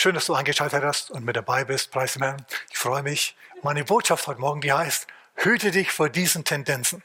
Schön, 0.00 0.14
dass 0.14 0.26
du 0.26 0.34
eingeschaltet 0.34 0.84
hast 0.84 1.10
und 1.10 1.24
mit 1.24 1.34
dabei 1.34 1.64
bist. 1.64 1.90
Preis 1.90 2.12
dem 2.12 2.22
Herrn. 2.22 2.46
Ich 2.70 2.78
freue 2.78 3.02
mich. 3.02 3.36
Meine 3.64 3.82
Botschaft 3.82 4.28
heute 4.28 4.40
Morgen, 4.40 4.60
die 4.60 4.72
heißt, 4.72 5.08
hüte 5.34 5.72
dich 5.72 5.90
vor 5.90 6.08
diesen 6.08 6.44
Tendenzen. 6.44 7.02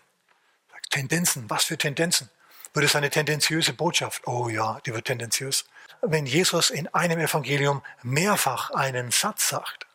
Tendenzen, 0.91 1.49
was 1.49 1.63
für 1.63 1.75
Tendenzen? 1.75 2.29
Wird 2.71 2.85
es 2.85 2.95
eine 2.95 3.09
tendenziöse 3.09 3.73
Botschaft? 3.73 4.27
Oh 4.27 4.47
ja, 4.47 4.79
die 4.85 4.93
wird 4.93 5.05
tendenziös. 5.05 5.65
Wenn 6.03 6.27
Jesus 6.27 6.69
in 6.69 6.87
einem 6.89 7.19
Evangelium 7.19 7.81
mehrfach 8.03 8.69
einen 8.69 9.09
Satz 9.09 9.49
sagt, 9.49 9.87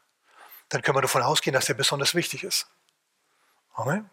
dann 0.69 0.83
können 0.83 0.97
wir 0.97 1.03
davon 1.03 1.23
ausgehen, 1.23 1.55
dass 1.55 1.69
er 1.69 1.77
besonders 1.77 2.17
wichtig 2.17 2.43
ist. 2.43 2.67
Amen. 3.75 4.11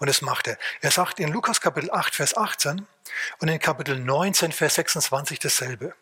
Und 0.00 0.08
das 0.10 0.20
macht 0.20 0.48
er. 0.48 0.58
Er 0.82 0.90
sagt 0.90 1.18
in 1.18 1.32
Lukas 1.32 1.62
Kapitel 1.62 1.90
8, 1.90 2.14
Vers 2.14 2.36
18 2.36 2.86
und 3.38 3.48
in 3.48 3.58
Kapitel 3.58 3.98
19, 3.98 4.52
Vers 4.52 4.74
26 4.74 5.38
dasselbe. 5.38 5.94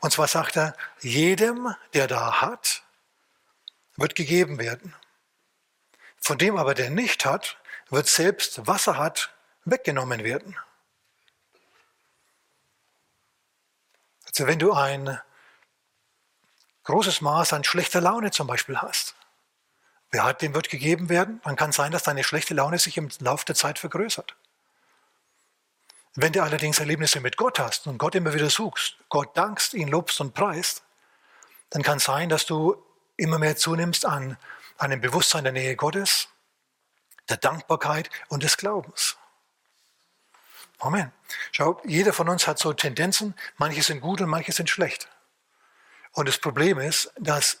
Und 0.00 0.12
zwar 0.12 0.28
sagt 0.28 0.56
er, 0.56 0.76
jedem, 1.00 1.74
der 1.92 2.06
da 2.06 2.40
hat, 2.40 2.82
wird 3.96 4.14
gegeben 4.14 4.58
werden. 4.58 4.94
Von 6.18 6.38
dem 6.38 6.56
aber, 6.56 6.74
der 6.74 6.90
nicht 6.90 7.24
hat, 7.24 7.58
wird 7.90 8.06
selbst, 8.06 8.66
was 8.66 8.86
er 8.86 8.98
hat, 8.98 9.34
weggenommen 9.64 10.24
werden. 10.24 10.56
Also 14.26 14.46
wenn 14.46 14.58
du 14.58 14.72
ein 14.72 15.20
großes 16.84 17.20
Maß 17.20 17.52
an 17.52 17.64
schlechter 17.64 18.00
Laune 18.00 18.30
zum 18.30 18.46
Beispiel 18.46 18.78
hast, 18.78 19.14
wer 20.10 20.24
hat, 20.24 20.42
dem 20.42 20.54
wird 20.54 20.70
gegeben 20.70 21.08
werden, 21.08 21.40
dann 21.44 21.56
kann 21.56 21.72
sein, 21.72 21.92
dass 21.92 22.02
deine 22.02 22.24
schlechte 22.24 22.54
Laune 22.54 22.78
sich 22.78 22.96
im 22.96 23.10
Laufe 23.20 23.44
der 23.44 23.54
Zeit 23.54 23.78
vergrößert. 23.78 24.34
Wenn 26.16 26.32
du 26.32 26.42
allerdings 26.42 26.78
Erlebnisse 26.78 27.20
mit 27.20 27.36
Gott 27.36 27.58
hast 27.58 27.88
und 27.88 27.98
Gott 27.98 28.14
immer 28.14 28.34
wieder 28.34 28.48
suchst, 28.48 28.96
Gott 29.08 29.36
dankst, 29.36 29.74
ihn 29.74 29.88
lobst 29.88 30.20
und 30.20 30.32
preist, 30.32 30.84
dann 31.70 31.82
kann 31.82 31.96
es 31.96 32.04
sein, 32.04 32.28
dass 32.28 32.46
du 32.46 32.76
immer 33.16 33.38
mehr 33.38 33.56
zunimmst 33.56 34.06
an 34.06 34.36
einem 34.78 35.00
Bewusstsein 35.00 35.42
der 35.42 35.52
Nähe 35.52 35.74
Gottes, 35.74 36.28
der 37.28 37.36
Dankbarkeit 37.36 38.10
und 38.28 38.44
des 38.44 38.56
Glaubens. 38.56 39.16
Amen. 40.78 41.10
Schau, 41.50 41.80
jeder 41.84 42.12
von 42.12 42.28
uns 42.28 42.46
hat 42.46 42.58
so 42.58 42.72
Tendenzen, 42.72 43.34
manche 43.56 43.82
sind 43.82 44.00
gut 44.00 44.20
und 44.20 44.28
manche 44.28 44.52
sind 44.52 44.70
schlecht. 44.70 45.08
Und 46.12 46.28
das 46.28 46.38
Problem 46.38 46.78
ist, 46.78 47.12
dass 47.18 47.60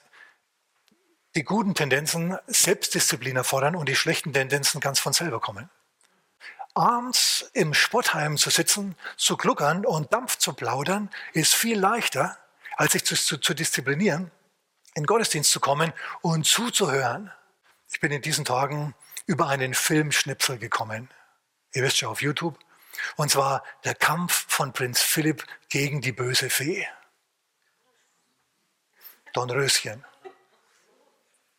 die 1.34 1.42
guten 1.42 1.74
Tendenzen 1.74 2.38
Selbstdisziplin 2.46 3.34
erfordern 3.34 3.74
und 3.74 3.88
die 3.88 3.96
schlechten 3.96 4.32
Tendenzen 4.32 4.80
ganz 4.80 5.00
von 5.00 5.12
selber 5.12 5.40
kommen 5.40 5.68
abends 6.74 7.48
im 7.52 7.72
Sportheim 7.72 8.36
zu 8.36 8.50
sitzen, 8.50 8.96
zu 9.16 9.36
gluckern 9.36 9.86
und 9.86 10.12
Dampf 10.12 10.38
zu 10.38 10.52
plaudern, 10.52 11.10
ist 11.32 11.54
viel 11.54 11.78
leichter, 11.78 12.36
als 12.76 12.92
sich 12.92 13.04
zu, 13.04 13.14
zu, 13.14 13.38
zu 13.38 13.54
disziplinieren, 13.54 14.30
in 14.94 15.06
Gottesdienst 15.06 15.50
zu 15.50 15.60
kommen 15.60 15.92
und 16.20 16.44
zuzuhören. 16.44 17.32
Ich 17.90 18.00
bin 18.00 18.10
in 18.10 18.22
diesen 18.22 18.44
Tagen 18.44 18.94
über 19.26 19.48
einen 19.48 19.74
Filmschnipsel 19.74 20.58
gekommen. 20.58 21.10
Ihr 21.72 21.82
wisst 21.82 22.00
ja 22.00 22.08
auf 22.08 22.22
YouTube. 22.22 22.58
Und 23.16 23.30
zwar 23.30 23.64
der 23.84 23.94
Kampf 23.94 24.46
von 24.48 24.72
Prinz 24.72 25.00
Philipp 25.00 25.44
gegen 25.68 26.00
die 26.00 26.12
böse 26.12 26.50
Fee. 26.50 26.86
Dornröschen. 29.32 30.04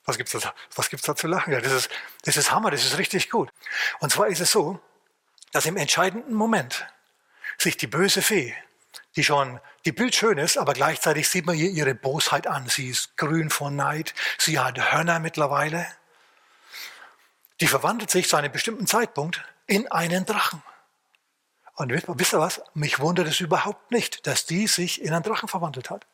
Was 0.05 0.17
gibt's 0.17 0.33
da, 0.33 0.53
was 0.75 0.89
gibt's 0.89 1.05
da 1.05 1.15
zu 1.15 1.27
lachen? 1.27 1.51
das, 1.51 1.71
ist, 1.71 1.89
das 2.23 2.37
ist 2.37 2.51
Hammer, 2.51 2.71
das 2.71 2.85
ist 2.85 2.97
richtig 2.97 3.29
gut. 3.29 3.51
Und 3.99 4.11
zwar 4.11 4.27
ist 4.27 4.39
es 4.39 4.51
so, 4.51 4.79
dass 5.55 5.65
im 5.65 5.77
entscheidenden 5.77 6.33
Moment 6.33 6.85
sich 7.57 7.77
die 7.77 7.87
böse 7.87 8.21
Fee, 8.21 8.53
die 9.15 9.23
schon, 9.23 9.61
die 9.85 9.93
Bild 9.93 10.13
schön 10.13 10.37
ist, 10.37 10.57
aber 10.57 10.73
gleichzeitig 10.73 11.29
sieht 11.29 11.45
man 11.45 11.55
ihr 11.55 11.69
ihre 11.69 11.95
Bosheit 11.95 12.45
an. 12.45 12.67
Sie 12.67 12.89
ist 12.89 13.15
grün 13.15 13.49
vor 13.49 13.71
Neid, 13.71 14.13
sie 14.37 14.59
hat 14.59 14.91
Hörner 14.91 15.19
mittlerweile. 15.19 15.87
Die 17.61 17.67
verwandelt 17.67 18.11
sich 18.11 18.27
zu 18.27 18.35
einem 18.35 18.51
bestimmten 18.51 18.85
Zeitpunkt 18.85 19.45
in 19.65 19.89
einen 19.89 20.25
Drachen. 20.25 20.61
Und 21.75 21.93
wisst 21.93 22.33
ihr 22.33 22.39
was? 22.39 22.61
Mich 22.73 22.99
wundert 22.99 23.27
es 23.29 23.39
überhaupt 23.39 23.91
nicht, 23.91 24.27
dass 24.27 24.45
die 24.45 24.67
sich 24.67 25.01
in 25.01 25.13
einen 25.13 25.23
Drachen 25.23 25.47
verwandelt 25.47 25.89
hat. 25.89 26.05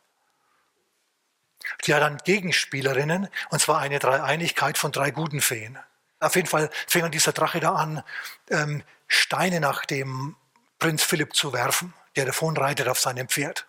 Die 1.87 1.95
hat 1.95 2.03
dann 2.03 2.19
Gegenspielerinnen, 2.19 3.27
und 3.49 3.59
zwar 3.59 3.79
eine 3.79 3.97
Dreieinigkeit 3.97 4.77
von 4.77 4.91
drei 4.91 5.09
guten 5.09 5.41
Feen. 5.41 5.79
Auf 6.21 6.35
jeden 6.35 6.47
Fall 6.47 6.69
fing 6.87 7.09
dieser 7.11 7.33
Drache 7.33 7.59
da 7.59 7.73
an, 7.73 8.03
ähm, 8.49 8.83
Steine 9.07 9.59
nach 9.59 9.85
dem 9.85 10.35
Prinz 10.79 11.03
Philipp 11.03 11.35
zu 11.35 11.51
werfen, 11.51 11.93
der 12.15 12.25
davon 12.25 12.55
reitet 12.55 12.87
auf 12.87 12.99
seinem 12.99 13.27
Pferd. 13.27 13.65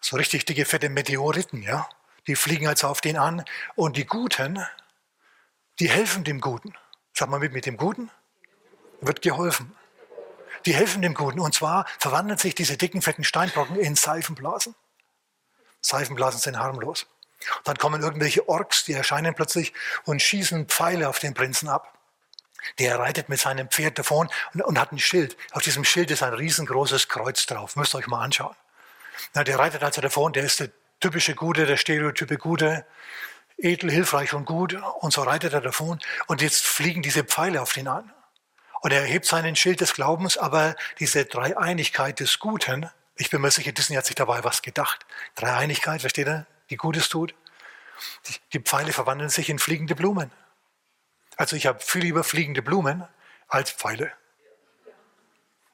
So 0.00 0.16
richtig 0.16 0.44
dicke, 0.44 0.64
fette 0.64 0.88
Meteoriten, 0.88 1.62
ja. 1.62 1.88
Die 2.26 2.36
fliegen 2.36 2.68
also 2.68 2.88
auf 2.88 3.00
den 3.00 3.16
an. 3.16 3.44
Und 3.74 3.96
die 3.96 4.06
Guten, 4.06 4.64
die 5.80 5.88
helfen 5.88 6.24
dem 6.24 6.40
Guten. 6.40 6.74
Sag 7.12 7.28
mal 7.30 7.40
mit, 7.40 7.52
mit 7.52 7.66
dem 7.66 7.76
Guten 7.76 8.10
wird 9.00 9.22
geholfen. 9.22 9.74
Die 10.66 10.74
helfen 10.74 11.02
dem 11.02 11.14
Guten. 11.14 11.40
Und 11.40 11.54
zwar 11.54 11.86
verwandeln 11.98 12.38
sich 12.38 12.54
diese 12.54 12.76
dicken, 12.76 13.02
fetten 13.02 13.24
Steinbrocken 13.24 13.76
in 13.76 13.94
Seifenblasen. 13.94 14.74
Seifenblasen 15.80 16.40
sind 16.40 16.58
harmlos. 16.58 17.06
Dann 17.64 17.76
kommen 17.76 18.02
irgendwelche 18.02 18.48
Orks, 18.48 18.84
die 18.84 18.92
erscheinen 18.92 19.34
plötzlich 19.34 19.72
und 20.04 20.22
schießen 20.22 20.66
Pfeile 20.66 21.08
auf 21.08 21.18
den 21.18 21.34
Prinzen 21.34 21.68
ab. 21.68 21.92
Der 22.78 22.98
reitet 22.98 23.28
mit 23.28 23.38
seinem 23.38 23.68
Pferd 23.68 23.98
davon 23.98 24.28
und, 24.54 24.62
und 24.62 24.80
hat 24.80 24.92
ein 24.92 24.98
Schild. 24.98 25.36
Auf 25.52 25.62
diesem 25.62 25.84
Schild 25.84 26.10
ist 26.10 26.22
ein 26.22 26.34
riesengroßes 26.34 27.08
Kreuz 27.08 27.46
drauf. 27.46 27.76
Müsst 27.76 27.94
ihr 27.94 27.98
euch 27.98 28.06
mal 28.06 28.22
anschauen. 28.22 28.56
Na, 29.34 29.44
der 29.44 29.58
reitet 29.58 29.82
also 29.82 30.00
davon, 30.00 30.32
der 30.32 30.44
ist 30.44 30.60
der 30.60 30.70
typische 31.00 31.34
Gute, 31.34 31.66
der 31.66 31.76
stereotype 31.76 32.36
Gute, 32.38 32.84
edel, 33.56 33.90
hilfreich 33.90 34.34
und 34.34 34.44
gut. 34.44 34.76
Und 35.00 35.12
so 35.12 35.22
reitet 35.22 35.52
er 35.52 35.60
davon. 35.60 36.00
Und 36.26 36.42
jetzt 36.42 36.66
fliegen 36.66 37.02
diese 37.02 37.24
Pfeile 37.24 37.62
auf 37.62 37.76
ihn 37.76 37.88
an. 37.88 38.12
Und 38.80 38.92
er 38.92 39.02
hebt 39.02 39.26
seinen 39.26 39.56
Schild 39.56 39.80
des 39.80 39.94
Glaubens, 39.94 40.36
aber 40.36 40.76
diese 40.98 41.24
Dreieinigkeit 41.24 42.20
des 42.20 42.38
Guten, 42.38 42.90
ich 43.16 43.30
bin 43.30 43.40
mir 43.40 43.50
sicher, 43.50 43.72
Disney 43.72 43.96
hat 43.96 44.04
sich 44.04 44.14
dabei 44.14 44.44
was 44.44 44.60
gedacht. 44.60 45.06
Dreieinigkeit, 45.34 46.02
versteht 46.02 46.26
ihr, 46.26 46.46
die 46.70 46.76
Gutes 46.76 47.08
tut. 47.08 47.34
Die 48.52 48.60
Pfeile 48.60 48.92
verwandeln 48.92 49.30
sich 49.30 49.48
in 49.48 49.58
fliegende 49.58 49.94
Blumen. 49.94 50.30
Also 51.36 51.56
ich 51.56 51.66
habe 51.66 51.80
viel 51.80 52.02
lieber 52.02 52.24
fliegende 52.24 52.62
Blumen 52.62 53.06
als 53.48 53.70
Pfeile. 53.70 54.12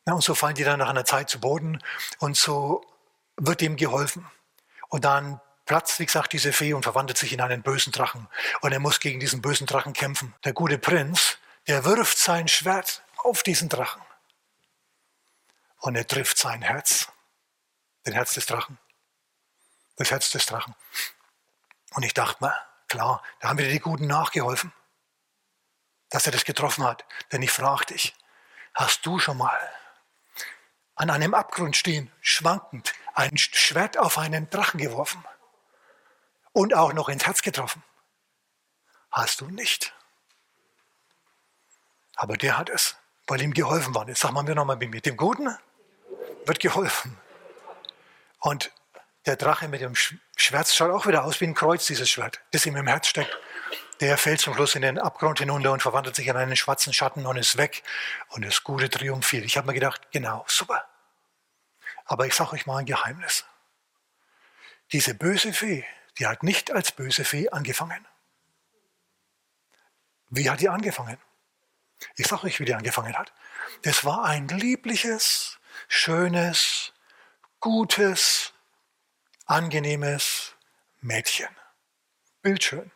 Ja, 0.06 0.14
und 0.14 0.22
so 0.22 0.34
fallen 0.34 0.56
die 0.56 0.64
dann 0.64 0.80
nach 0.80 0.88
einer 0.88 1.04
Zeit 1.04 1.30
zu 1.30 1.40
Boden 1.40 1.82
und 2.18 2.36
so 2.36 2.84
wird 3.36 3.62
ihm 3.62 3.76
geholfen. 3.76 4.28
Und 4.88 5.04
dann 5.04 5.40
platzt, 5.64 6.00
wie 6.00 6.06
gesagt, 6.06 6.32
diese 6.32 6.52
Fee 6.52 6.74
und 6.74 6.82
verwandelt 6.82 7.16
sich 7.16 7.32
in 7.32 7.40
einen 7.40 7.62
bösen 7.62 7.92
Drachen. 7.92 8.28
Und 8.60 8.72
er 8.72 8.80
muss 8.80 9.00
gegen 9.00 9.20
diesen 9.20 9.40
bösen 9.40 9.66
Drachen 9.66 9.92
kämpfen. 9.92 10.34
Der 10.44 10.52
gute 10.52 10.78
Prinz, 10.78 11.38
der 11.68 11.84
wirft 11.84 12.18
sein 12.18 12.48
Schwert 12.48 13.02
auf 13.18 13.42
diesen 13.42 13.68
Drachen. 13.68 14.02
Und 15.78 15.96
er 15.96 16.06
trifft 16.06 16.38
sein 16.38 16.62
Herz. 16.62 17.08
Den 18.04 18.14
Herz 18.14 18.34
des 18.34 18.46
Drachen. 18.46 18.78
Das 19.96 20.10
Herz 20.10 20.30
des 20.30 20.46
Drachen. 20.46 20.74
Und 21.94 22.02
ich 22.02 22.14
dachte 22.14 22.42
mir, 22.42 22.54
klar, 22.88 23.22
da 23.40 23.48
haben 23.48 23.58
wieder 23.58 23.70
die 23.70 23.78
Guten 23.78 24.06
nachgeholfen 24.06 24.72
dass 26.12 26.26
er 26.26 26.32
das 26.32 26.44
getroffen 26.44 26.84
hat. 26.84 27.04
Denn 27.32 27.42
ich 27.42 27.50
frage 27.50 27.86
dich, 27.86 28.14
hast 28.74 29.04
du 29.04 29.18
schon 29.18 29.38
mal 29.38 29.58
an 30.94 31.10
einem 31.10 31.34
Abgrund 31.34 31.74
stehen, 31.74 32.12
schwankend, 32.20 32.92
ein 33.14 33.36
Schwert 33.36 33.98
auf 33.98 34.18
einen 34.18 34.48
Drachen 34.50 34.78
geworfen 34.78 35.24
und 36.52 36.74
auch 36.74 36.92
noch 36.92 37.08
ins 37.08 37.26
Herz 37.26 37.42
getroffen? 37.42 37.82
Hast 39.10 39.40
du 39.40 39.46
nicht. 39.46 39.94
Aber 42.14 42.36
der 42.36 42.58
hat 42.58 42.68
es, 42.68 42.96
weil 43.26 43.40
ihm 43.40 43.54
geholfen 43.54 43.94
war. 43.94 44.06
Jetzt 44.06 44.20
sagen 44.20 44.46
wir 44.46 44.54
nochmal 44.54 44.76
mit 44.76 45.06
dem 45.06 45.16
Guten 45.16 45.56
wird 46.44 46.60
geholfen. 46.60 47.18
Und 48.38 48.70
der 49.26 49.36
Drache 49.36 49.68
mit 49.68 49.80
dem 49.80 49.94
Schwert 49.94 50.68
schaut 50.68 50.90
auch 50.90 51.06
wieder 51.06 51.24
aus 51.24 51.40
wie 51.40 51.46
ein 51.46 51.54
Kreuz, 51.54 51.86
dieses 51.86 52.10
Schwert, 52.10 52.40
das 52.50 52.66
ihm 52.66 52.76
im 52.76 52.86
Herz 52.86 53.06
steckt 53.06 53.36
der 54.02 54.18
fällt 54.18 54.40
zum 54.40 54.54
Schluss 54.54 54.74
in 54.74 54.82
den 54.82 54.98
Abgrund 54.98 55.38
hinunter 55.38 55.70
und 55.70 55.80
verwandelt 55.80 56.16
sich 56.16 56.26
in 56.26 56.36
einen 56.36 56.56
schwarzen 56.56 56.92
Schatten 56.92 57.24
und 57.24 57.36
ist 57.36 57.56
weg 57.56 57.84
und 58.30 58.44
das 58.44 58.64
Gute 58.64 58.90
triumphiert. 58.90 59.44
Ich 59.44 59.56
habe 59.56 59.68
mir 59.68 59.74
gedacht, 59.74 60.10
genau, 60.10 60.44
super. 60.48 60.84
Aber 62.04 62.26
ich 62.26 62.34
sage 62.34 62.52
euch 62.52 62.66
mal 62.66 62.78
ein 62.78 62.86
Geheimnis. 62.86 63.44
Diese 64.90 65.14
böse 65.14 65.52
Fee, 65.52 65.84
die 66.18 66.26
hat 66.26 66.42
nicht 66.42 66.72
als 66.72 66.90
böse 66.90 67.24
Fee 67.24 67.48
angefangen. 67.50 68.04
Wie 70.30 70.50
hat 70.50 70.60
die 70.60 70.68
angefangen? 70.68 71.18
Ich 72.16 72.26
sage 72.26 72.48
euch, 72.48 72.58
wie 72.58 72.64
die 72.64 72.74
angefangen 72.74 73.16
hat. 73.16 73.32
Das 73.82 74.04
war 74.04 74.24
ein 74.24 74.48
liebliches, 74.48 75.60
schönes, 75.86 76.92
gutes, 77.60 78.51
angenehmes 79.52 80.54
Mädchen. 81.00 81.48
Bildschön 82.42 82.90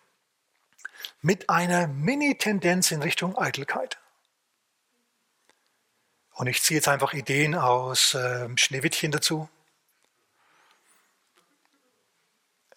mit 1.20 1.50
einer 1.50 1.87
Mini-Tendenz 1.87 2.91
in 2.91 3.03
Richtung 3.03 3.37
Eitelkeit. 3.37 3.99
Und 6.32 6.47
ich 6.47 6.62
ziehe 6.62 6.79
jetzt 6.79 6.88
einfach 6.88 7.12
Ideen 7.12 7.55
aus 7.55 8.14
äh, 8.14 8.49
Schneewittchen 8.56 9.11
dazu. 9.12 9.49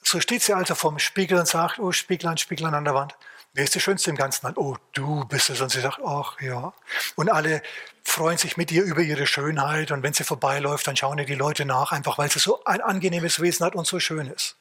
so 0.09 0.19
steht 0.19 0.41
sie 0.41 0.53
also 0.53 0.73
vorm 0.73 0.97
Spiegel 0.97 1.37
und 1.37 1.47
sagt, 1.47 1.77
oh 1.77 1.91
Spieglein, 1.91 2.37
Spieglein 2.37 2.73
an 2.73 2.83
der 2.83 2.95
Wand, 2.95 3.15
wer 3.53 3.63
ist 3.63 3.75
der 3.75 3.79
Schönste 3.79 4.09
im 4.09 4.15
ganzen 4.15 4.45
Land? 4.45 4.57
Oh, 4.57 4.77
du 4.93 5.25
bist 5.25 5.49
es. 5.49 5.61
Und 5.61 5.69
sie 5.69 5.81
sagt, 5.81 5.99
ach 6.05 6.39
ja. 6.41 6.73
Und 7.15 7.29
alle 7.29 7.61
freuen 8.03 8.37
sich 8.37 8.57
mit 8.57 8.71
ihr 8.71 8.83
über 8.83 9.01
ihre 9.01 9.27
Schönheit. 9.27 9.91
Und 9.91 10.03
wenn 10.03 10.13
sie 10.13 10.23
vorbeiläuft, 10.23 10.87
dann 10.87 10.95
schauen 10.95 11.17
ihr 11.19 11.25
die 11.25 11.35
Leute 11.35 11.65
nach, 11.65 11.91
einfach 11.91 12.17
weil 12.17 12.31
sie 12.31 12.39
so 12.39 12.63
ein 12.65 12.81
angenehmes 12.81 13.41
Wesen 13.41 13.65
hat 13.65 13.75
und 13.75 13.87
so 13.87 13.99
schön 13.99 14.27
ist. 14.27 14.57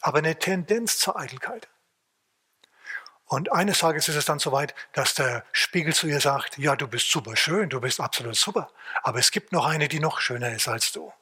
Aber 0.00 0.18
eine 0.18 0.38
Tendenz 0.38 0.98
zur 0.98 1.18
Eitelkeit. 1.18 1.68
Und 3.26 3.52
eines 3.52 3.78
Tages 3.78 4.08
ist 4.08 4.16
es 4.16 4.26
dann 4.26 4.38
soweit, 4.38 4.74
dass 4.92 5.14
der 5.14 5.44
Spiegel 5.52 5.94
zu 5.94 6.06
ihr 6.06 6.20
sagt, 6.20 6.58
ja, 6.58 6.76
du 6.76 6.86
bist 6.86 7.10
super 7.10 7.36
schön, 7.36 7.70
du 7.70 7.80
bist 7.80 7.98
absolut 7.98 8.36
super, 8.36 8.70
aber 9.02 9.18
es 9.18 9.30
gibt 9.30 9.50
noch 9.50 9.64
eine, 9.64 9.88
die 9.88 9.98
noch 9.98 10.20
schöner 10.20 10.52
ist 10.52 10.68
als 10.68 10.92
du. 10.92 11.12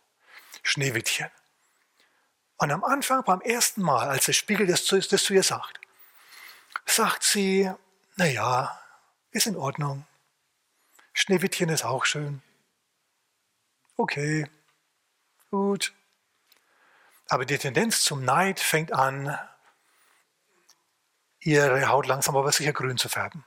Schneewittchen. 0.65 1.31
Und 2.57 2.71
am 2.71 2.85
Anfang, 2.85 3.25
beim 3.25 3.41
ersten 3.41 3.83
Mal, 3.83 4.09
als 4.09 4.27
der 4.27 4.33
Spiegel 4.33 4.67
das 4.67 4.85
zu, 4.85 4.99
das 4.99 5.23
zu 5.23 5.33
ihr 5.33 5.43
sagt, 5.43 5.81
sagt 6.87 7.23
sie, 7.23 7.71
na 8.17 8.27
ja, 8.27 8.81
ist 9.31 9.47
in 9.47 9.57
Ordnung. 9.57 10.07
Schneewittchen 11.13 11.69
ist 11.69 11.85
auch 11.85 12.05
schön. 12.05 12.43
Okay, 13.97 14.49
gut. 15.51 15.93
Aber 17.29 17.45
die 17.45 17.59
Tendenz 17.59 18.03
zum 18.03 18.25
Neid 18.25 18.61
fängt 18.61 18.93
an, 18.93 19.39
ihre 21.41 21.89
Haut 21.89 22.07
langsam 22.07 22.37
aber 22.37 22.53
sicher 22.53 22.73
grün 22.73 22.99
zu 22.99 23.09
färben. 23.09 23.45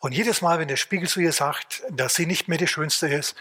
Und 0.00 0.12
jedes 0.12 0.42
Mal, 0.42 0.58
wenn 0.58 0.68
der 0.68 0.76
Spiegel 0.76 1.08
zu 1.08 1.20
ihr 1.20 1.32
sagt, 1.32 1.82
dass 1.90 2.14
sie 2.14 2.26
nicht 2.26 2.48
mehr 2.48 2.58
die 2.58 2.66
Schönste 2.66 3.08
ist, 3.08 3.36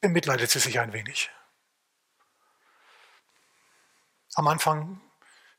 bemitleidet 0.00 0.50
sie 0.50 0.58
sich 0.58 0.80
ein 0.80 0.92
wenig. 0.92 1.30
Am 4.34 4.48
Anfang 4.48 5.00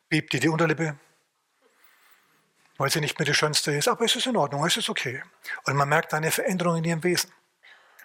bebt 0.10 0.34
ihr 0.34 0.40
die 0.40 0.50
Unterlippe, 0.50 0.98
weil 2.78 2.90
sie 2.90 3.02
nicht 3.02 3.20
mehr 3.20 3.25
die 3.25 3.34
Schönste 3.34 3.72
ist, 3.72 3.88
aber 3.88 4.06
es 4.06 4.16
ist 4.16 4.25
in 4.25 4.38
Ordnung, 4.38 4.66
es 4.66 4.78
ist 4.78 4.90
okay. 4.90 5.24
Und 5.66 5.75
man 5.75 5.90
merkt 5.90 6.14
eine 6.14 6.31
Veränderung 6.31 6.78
in 6.78 6.84
ihrem 6.84 7.04
Wesen. 7.04 7.31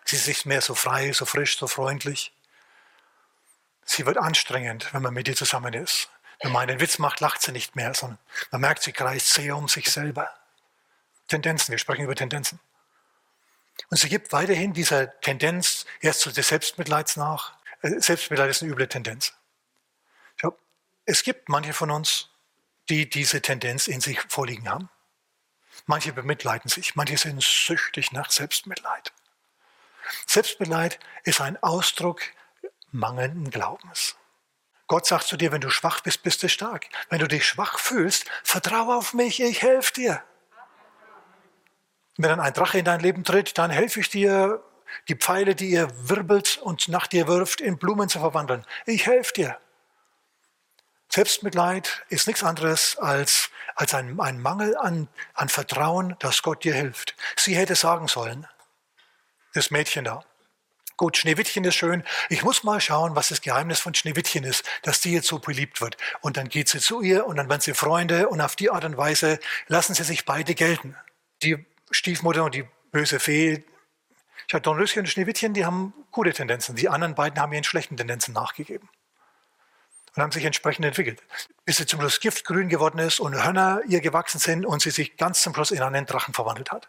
Sie 0.04 0.16
ist 0.16 0.28
nicht 0.28 0.46
mehr 0.46 0.60
so 0.60 0.74
frei, 0.74 1.12
so 1.12 1.24
frisch, 1.24 1.58
so 1.58 1.66
freundlich. 1.66 2.32
Sie 3.84 4.06
wird 4.06 4.18
anstrengend, 4.18 4.92
wenn 4.92 5.02
man 5.02 5.14
mit 5.14 5.28
ihr 5.28 5.36
zusammen 5.36 5.74
ist. 5.74 6.10
Wenn 6.40 6.52
man 6.52 6.68
einen 6.68 6.80
Witz 6.80 6.98
macht, 6.98 7.20
lacht 7.20 7.42
sie 7.42 7.52
nicht 7.52 7.74
mehr, 7.74 7.94
sondern 7.94 8.18
man 8.50 8.60
merkt, 8.60 8.82
sie 8.82 8.92
kreist 8.92 9.32
sehr 9.32 9.56
um 9.56 9.68
sich 9.68 9.90
selber. 9.90 10.30
Tendenzen, 11.26 11.72
wir 11.72 11.78
sprechen 11.78 12.04
über 12.04 12.14
Tendenzen. 12.14 12.60
Und 13.90 13.96
sie 13.96 14.08
gibt 14.08 14.32
weiterhin 14.32 14.72
dieser 14.72 15.18
Tendenz 15.20 15.86
erst 16.00 16.20
zu 16.20 16.30
des 16.30 16.48
Selbstmitleids 16.48 17.16
nach. 17.16 17.54
Äh, 17.82 18.00
Selbstmitleid 18.00 18.50
ist 18.50 18.62
eine 18.62 18.72
üble 18.72 18.88
Tendenz. 18.88 19.32
Es 21.10 21.22
gibt 21.22 21.48
manche 21.48 21.72
von 21.72 21.90
uns, 21.90 22.28
die 22.88 23.08
diese 23.08 23.42
Tendenz 23.42 23.88
in 23.88 24.00
sich 24.00 24.20
vorliegen 24.28 24.68
haben. 24.68 24.88
Manche 25.86 26.12
bemitleiden 26.12 26.68
sich, 26.68 26.96
manche 26.96 27.16
sind 27.16 27.42
süchtig 27.42 28.12
nach 28.12 28.30
Selbstmitleid. 28.30 29.12
Selbstmitleid 30.26 30.98
ist 31.24 31.40
ein 31.40 31.62
Ausdruck 31.62 32.22
mangelnden 32.90 33.50
Glaubens. 33.50 34.16
Gott 34.86 35.06
sagt 35.06 35.24
zu 35.24 35.36
dir, 35.36 35.52
wenn 35.52 35.60
du 35.60 35.70
schwach 35.70 36.00
bist, 36.00 36.22
bist 36.22 36.42
du 36.42 36.48
stark. 36.48 36.86
Wenn 37.10 37.18
du 37.18 37.28
dich 37.28 37.46
schwach 37.46 37.78
fühlst, 37.78 38.24
vertraue 38.42 38.96
auf 38.96 39.12
mich, 39.12 39.40
ich 39.40 39.62
helfe 39.62 39.92
dir. 39.92 40.22
Wenn 42.16 42.30
dann 42.30 42.40
ein 42.40 42.54
Drache 42.54 42.78
in 42.78 42.84
dein 42.84 43.00
Leben 43.00 43.22
tritt, 43.22 43.58
dann 43.58 43.70
helfe 43.70 44.00
ich 44.00 44.08
dir, 44.08 44.64
die 45.08 45.14
Pfeile, 45.14 45.54
die 45.54 45.70
ihr 45.70 45.88
wirbelt 46.08 46.58
und 46.58 46.88
nach 46.88 47.06
dir 47.06 47.28
wirft, 47.28 47.60
in 47.60 47.78
Blumen 47.78 48.08
zu 48.08 48.18
verwandeln. 48.20 48.64
Ich 48.86 49.06
helfe 49.06 49.32
dir. 49.34 49.60
Selbstmitleid 51.10 52.04
ist 52.08 52.26
nichts 52.26 52.42
anderes 52.42 52.96
als, 52.98 53.50
als 53.74 53.94
ein, 53.94 54.18
ein 54.20 54.40
Mangel 54.40 54.76
an, 54.76 55.08
an 55.34 55.48
Vertrauen, 55.48 56.16
dass 56.18 56.42
Gott 56.42 56.64
dir 56.64 56.74
hilft. 56.74 57.14
Sie 57.36 57.56
hätte 57.56 57.74
sagen 57.74 58.08
sollen, 58.08 58.46
das 59.54 59.70
Mädchen 59.70 60.04
da, 60.04 60.24
Gut, 60.98 61.16
Schneewittchen 61.16 61.62
ist 61.62 61.76
schön. 61.76 62.02
Ich 62.28 62.42
muss 62.42 62.64
mal 62.64 62.80
schauen, 62.80 63.14
was 63.14 63.28
das 63.28 63.40
Geheimnis 63.40 63.78
von 63.78 63.94
Schneewittchen 63.94 64.42
ist, 64.42 64.64
dass 64.82 65.00
die 65.00 65.12
jetzt 65.12 65.28
so 65.28 65.38
beliebt 65.38 65.80
wird. 65.80 65.96
Und 66.22 66.36
dann 66.36 66.48
geht 66.48 66.68
sie 66.68 66.80
zu 66.80 67.02
ihr 67.02 67.24
und 67.24 67.36
dann 67.36 67.48
werden 67.48 67.60
sie 67.60 67.72
Freunde 67.72 68.28
und 68.28 68.40
auf 68.40 68.56
die 68.56 68.68
Art 68.68 68.84
und 68.84 68.96
Weise 68.96 69.38
lassen 69.68 69.94
sie 69.94 70.02
sich 70.02 70.24
beide 70.24 70.56
gelten. 70.56 70.96
Die 71.44 71.64
Stiefmutter 71.92 72.42
und 72.42 72.56
die 72.56 72.64
böse 72.90 73.20
Fee, 73.20 73.62
ja, 74.50 74.58
Dornröschen 74.58 75.02
und 75.02 75.06
Schneewittchen, 75.06 75.54
die 75.54 75.64
haben 75.64 75.94
gute 76.10 76.32
Tendenzen. 76.32 76.74
Die 76.74 76.88
anderen 76.88 77.14
beiden 77.14 77.40
haben 77.40 77.52
ihren 77.52 77.62
schlechten 77.62 77.96
Tendenzen 77.96 78.34
nachgegeben 78.34 78.88
und 80.18 80.24
haben 80.24 80.32
sich 80.32 80.44
entsprechend 80.44 80.84
entwickelt. 80.84 81.22
Bis 81.64 81.76
sie 81.76 81.86
zum 81.86 82.00
Schluss 82.00 82.18
giftgrün 82.18 82.68
geworden 82.68 82.98
ist 82.98 83.20
und 83.20 83.40
Hörner 83.40 83.82
ihr 83.86 84.00
gewachsen 84.00 84.40
sind 84.40 84.66
und 84.66 84.82
sie 84.82 84.90
sich 84.90 85.16
ganz 85.16 85.42
zum 85.42 85.54
Schluss 85.54 85.70
in 85.70 85.80
einen 85.80 86.06
Drachen 86.06 86.34
verwandelt 86.34 86.72
hat. 86.72 86.88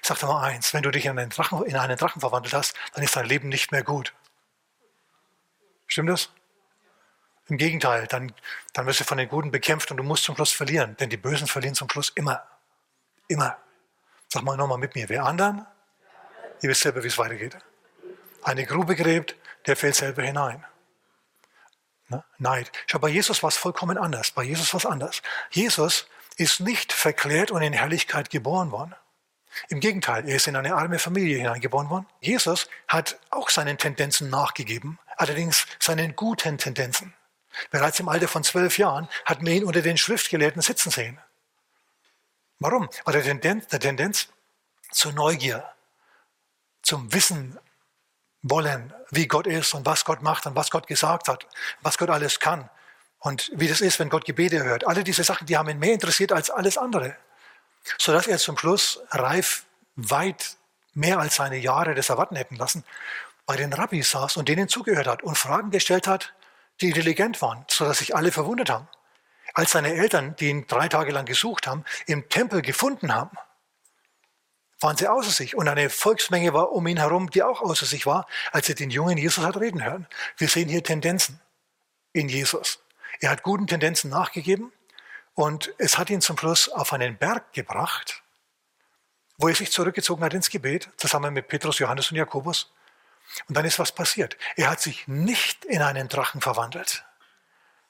Ich 0.00 0.08
sage 0.08 0.20
dir 0.20 0.26
mal 0.26 0.42
eins, 0.42 0.72
wenn 0.72 0.82
du 0.82 0.90
dich 0.90 1.04
in 1.04 1.18
einen, 1.18 1.28
Drachen, 1.28 1.62
in 1.66 1.76
einen 1.76 1.98
Drachen 1.98 2.20
verwandelt 2.20 2.54
hast, 2.54 2.74
dann 2.94 3.04
ist 3.04 3.14
dein 3.14 3.26
Leben 3.26 3.50
nicht 3.50 3.72
mehr 3.72 3.82
gut. 3.82 4.14
Stimmt 5.86 6.08
das? 6.08 6.30
Im 7.48 7.58
Gegenteil, 7.58 8.06
dann, 8.06 8.32
dann 8.72 8.86
wirst 8.86 9.00
du 9.00 9.04
von 9.04 9.18
den 9.18 9.28
Guten 9.28 9.50
bekämpft 9.50 9.90
und 9.90 9.98
du 9.98 10.02
musst 10.02 10.24
zum 10.24 10.34
Schluss 10.34 10.52
verlieren, 10.52 10.96
denn 10.96 11.10
die 11.10 11.18
Bösen 11.18 11.48
verlieren 11.48 11.74
zum 11.74 11.90
Schluss 11.90 12.08
immer. 12.14 12.42
Immer. 13.28 13.58
Sag 14.28 14.44
mal 14.44 14.56
nochmal 14.56 14.78
mit 14.78 14.94
mir, 14.94 15.10
wer 15.10 15.26
anderen? 15.26 15.66
Ihr 16.62 16.70
wisst 16.70 16.80
selber, 16.80 17.04
wie 17.04 17.08
es 17.08 17.18
weitergeht. 17.18 17.58
Eine 18.42 18.64
Grube 18.64 18.96
gräbt, 18.96 19.36
der 19.66 19.76
fällt 19.76 19.96
selber 19.96 20.22
hinein. 20.22 20.64
Ne? 22.12 22.24
Neid. 22.38 22.70
Schau, 22.86 22.98
bei 22.98 23.08
Jesus 23.08 23.42
war 23.42 23.48
es 23.48 23.56
vollkommen 23.56 23.96
anders. 23.96 24.30
Bei 24.32 24.42
Jesus 24.42 24.72
war 24.74 24.78
es 24.78 24.86
anders. 24.86 25.22
Jesus 25.50 26.06
ist 26.36 26.60
nicht 26.60 26.92
verklärt 26.92 27.50
und 27.50 27.62
in 27.62 27.72
Herrlichkeit 27.72 28.28
geboren 28.30 28.70
worden. 28.70 28.94
Im 29.68 29.80
Gegenteil, 29.80 30.28
er 30.28 30.36
ist 30.36 30.46
in 30.46 30.56
eine 30.56 30.74
arme 30.74 30.98
Familie 30.98 31.38
hineingeboren 31.38 31.88
worden. 31.88 32.06
Jesus 32.20 32.68
hat 32.86 33.18
auch 33.30 33.48
seinen 33.50 33.78
Tendenzen 33.78 34.30
nachgegeben, 34.30 34.98
allerdings 35.16 35.66
seinen 35.78 36.14
guten 36.14 36.58
Tendenzen. 36.58 37.14
Bereits 37.70 38.00
im 38.00 38.08
Alter 38.08 38.28
von 38.28 38.44
zwölf 38.44 38.78
Jahren 38.78 39.08
hat 39.24 39.42
man 39.42 39.52
ihn 39.52 39.64
unter 39.64 39.82
den 39.82 39.96
Schriftgelehrten 39.96 40.62
sitzen 40.62 40.90
sehen. 40.90 41.18
Warum? 42.58 42.88
Weil 43.04 43.14
der 43.14 43.22
Tendenz, 43.22 43.68
der 43.68 43.80
Tendenz 43.80 44.28
zur 44.90 45.12
Neugier, 45.12 45.64
zum 46.82 47.12
Wissen 47.12 47.58
wollen, 48.42 48.92
wie 49.10 49.26
Gott 49.26 49.46
ist 49.46 49.74
und 49.74 49.86
was 49.86 50.04
Gott 50.04 50.22
macht 50.22 50.46
und 50.46 50.56
was 50.56 50.70
Gott 50.70 50.86
gesagt 50.86 51.28
hat, 51.28 51.46
was 51.80 51.98
Gott 51.98 52.10
alles 52.10 52.40
kann 52.40 52.68
und 53.18 53.50
wie 53.54 53.68
das 53.68 53.80
ist, 53.80 53.98
wenn 53.98 54.08
Gott 54.08 54.24
Gebete 54.24 54.62
hört. 54.64 54.86
Alle 54.86 55.04
diese 55.04 55.24
Sachen, 55.24 55.46
die 55.46 55.56
haben 55.56 55.68
ihn 55.68 55.78
mehr 55.78 55.94
interessiert 55.94 56.32
als 56.32 56.50
alles 56.50 56.76
andere 56.76 57.16
sodass 57.98 58.26
er 58.26 58.38
zum 58.38 58.56
Schluss 58.56 59.00
reif 59.10 59.64
weit 59.96 60.56
mehr 60.94 61.18
als 61.18 61.36
seine 61.36 61.56
Jahre 61.56 61.94
des 61.94 62.08
Erwarten 62.08 62.36
hätten 62.36 62.56
lassen, 62.56 62.84
bei 63.46 63.56
den 63.56 63.72
Rabbis 63.72 64.10
saß 64.10 64.36
und 64.36 64.48
denen 64.48 64.68
zugehört 64.68 65.06
hat 65.06 65.22
und 65.22 65.36
Fragen 65.36 65.70
gestellt 65.70 66.06
hat, 66.06 66.32
die 66.80 66.88
intelligent 66.88 67.40
waren, 67.42 67.64
sodass 67.68 67.98
sich 67.98 68.14
alle 68.14 68.32
verwundert 68.32 68.70
haben. 68.70 68.88
Als 69.54 69.72
seine 69.72 69.92
Eltern, 69.94 70.36
die 70.36 70.48
ihn 70.48 70.66
drei 70.66 70.88
Tage 70.88 71.12
lang 71.12 71.26
gesucht 71.26 71.66
haben, 71.66 71.84
im 72.06 72.28
Tempel 72.28 72.62
gefunden 72.62 73.14
haben, 73.14 73.36
waren 74.82 74.96
sie 74.96 75.08
außer 75.08 75.30
sich. 75.30 75.56
Und 75.56 75.68
eine 75.68 75.90
Volksmenge 75.90 76.52
war 76.52 76.72
um 76.72 76.86
ihn 76.86 76.98
herum, 76.98 77.30
die 77.30 77.42
auch 77.42 77.60
außer 77.60 77.86
sich 77.86 78.06
war, 78.06 78.26
als 78.52 78.68
er 78.68 78.74
den 78.74 78.90
jungen 78.90 79.18
Jesus 79.18 79.44
hat 79.44 79.56
reden 79.58 79.84
hören. 79.84 80.06
Wir 80.36 80.48
sehen 80.48 80.68
hier 80.68 80.82
Tendenzen 80.82 81.40
in 82.12 82.28
Jesus. 82.28 82.80
Er 83.20 83.30
hat 83.30 83.42
guten 83.42 83.66
Tendenzen 83.66 84.10
nachgegeben 84.10 84.72
und 85.34 85.72
es 85.78 85.98
hat 85.98 86.10
ihn 86.10 86.20
zum 86.20 86.36
Schluss 86.36 86.68
auf 86.68 86.92
einen 86.92 87.16
Berg 87.16 87.52
gebracht, 87.52 88.22
wo 89.38 89.48
er 89.48 89.54
sich 89.54 89.72
zurückgezogen 89.72 90.24
hat 90.24 90.34
ins 90.34 90.50
Gebet, 90.50 90.90
zusammen 90.96 91.32
mit 91.32 91.48
Petrus, 91.48 91.78
Johannes 91.78 92.10
und 92.10 92.16
Jakobus. 92.16 92.72
Und 93.48 93.56
dann 93.56 93.64
ist 93.64 93.78
was 93.78 93.92
passiert. 93.92 94.36
Er 94.56 94.70
hat 94.70 94.80
sich 94.80 95.08
nicht 95.08 95.64
in 95.64 95.80
einen 95.80 96.08
Drachen 96.08 96.40
verwandelt, 96.40 97.04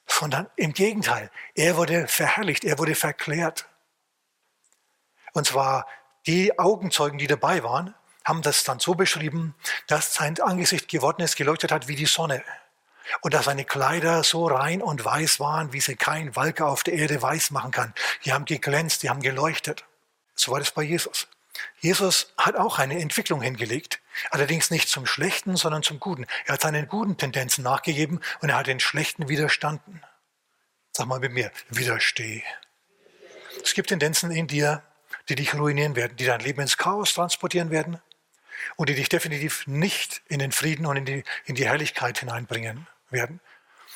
sondern 0.05 0.49
im 0.55 0.73
Gegenteil, 0.73 1.31
er 1.55 1.75
wurde 1.75 2.07
verherrlicht, 2.07 2.63
er 2.63 2.77
wurde 2.79 2.95
verklärt. 2.95 3.67
Und 5.33 5.47
zwar 5.47 5.87
die 6.27 6.57
Augenzeugen, 6.57 7.17
die 7.17 7.27
dabei 7.27 7.63
waren, 7.63 7.93
haben 8.23 8.41
das 8.41 8.63
dann 8.63 8.79
so 8.79 8.95
beschrieben, 8.95 9.55
dass 9.87 10.13
sein 10.13 10.39
Angesicht 10.39 10.87
geworden 10.87 11.21
ist, 11.21 11.35
geleuchtet 11.35 11.71
hat 11.71 11.87
wie 11.87 11.95
die 11.95 12.05
Sonne 12.05 12.43
und 13.21 13.33
dass 13.33 13.45
seine 13.45 13.65
Kleider 13.65 14.23
so 14.23 14.47
rein 14.47 14.81
und 14.81 15.03
weiß 15.03 15.39
waren, 15.39 15.73
wie 15.73 15.81
sie 15.81 15.95
kein 15.95 16.35
Walker 16.35 16.67
auf 16.67 16.83
der 16.83 16.93
Erde 16.93 17.21
weiß 17.21 17.51
machen 17.51 17.71
kann. 17.71 17.93
Die 18.23 18.33
haben 18.33 18.45
geglänzt, 18.45 19.03
die 19.03 19.09
haben 19.09 19.21
geleuchtet. 19.21 19.85
So 20.35 20.51
war 20.51 20.59
das 20.59 20.71
bei 20.71 20.83
Jesus. 20.83 21.27
Jesus 21.79 22.33
hat 22.37 22.55
auch 22.55 22.79
eine 22.79 22.99
Entwicklung 22.99 23.41
hingelegt, 23.41 24.01
allerdings 24.31 24.71
nicht 24.71 24.89
zum 24.89 25.05
Schlechten, 25.05 25.55
sondern 25.55 25.83
zum 25.83 25.99
Guten. 25.99 26.25
Er 26.45 26.53
hat 26.53 26.61
seinen 26.61 26.87
guten 26.87 27.17
Tendenzen 27.17 27.63
nachgegeben 27.63 28.21
und 28.41 28.49
er 28.49 28.57
hat 28.57 28.67
den 28.67 28.79
Schlechten 28.79 29.29
widerstanden. 29.29 30.01
Sag 30.93 31.07
mal 31.07 31.19
mit 31.19 31.31
mir, 31.31 31.51
widersteh. 31.69 32.43
Es 33.63 33.73
gibt 33.73 33.89
Tendenzen 33.89 34.31
in 34.31 34.47
dir, 34.47 34.83
die 35.29 35.35
dich 35.35 35.53
ruinieren 35.53 35.95
werden, 35.95 36.15
die 36.17 36.25
dein 36.25 36.39
Leben 36.39 36.61
ins 36.61 36.77
Chaos 36.77 37.13
transportieren 37.13 37.69
werden 37.69 38.01
und 38.75 38.89
die 38.89 38.95
dich 38.95 39.09
definitiv 39.09 39.67
nicht 39.67 40.21
in 40.27 40.39
den 40.39 40.51
Frieden 40.51 40.85
und 40.85 40.97
in 40.97 41.05
die, 41.05 41.23
in 41.45 41.55
die 41.55 41.65
Herrlichkeit 41.65 42.19
hineinbringen 42.19 42.87
werden. 43.09 43.39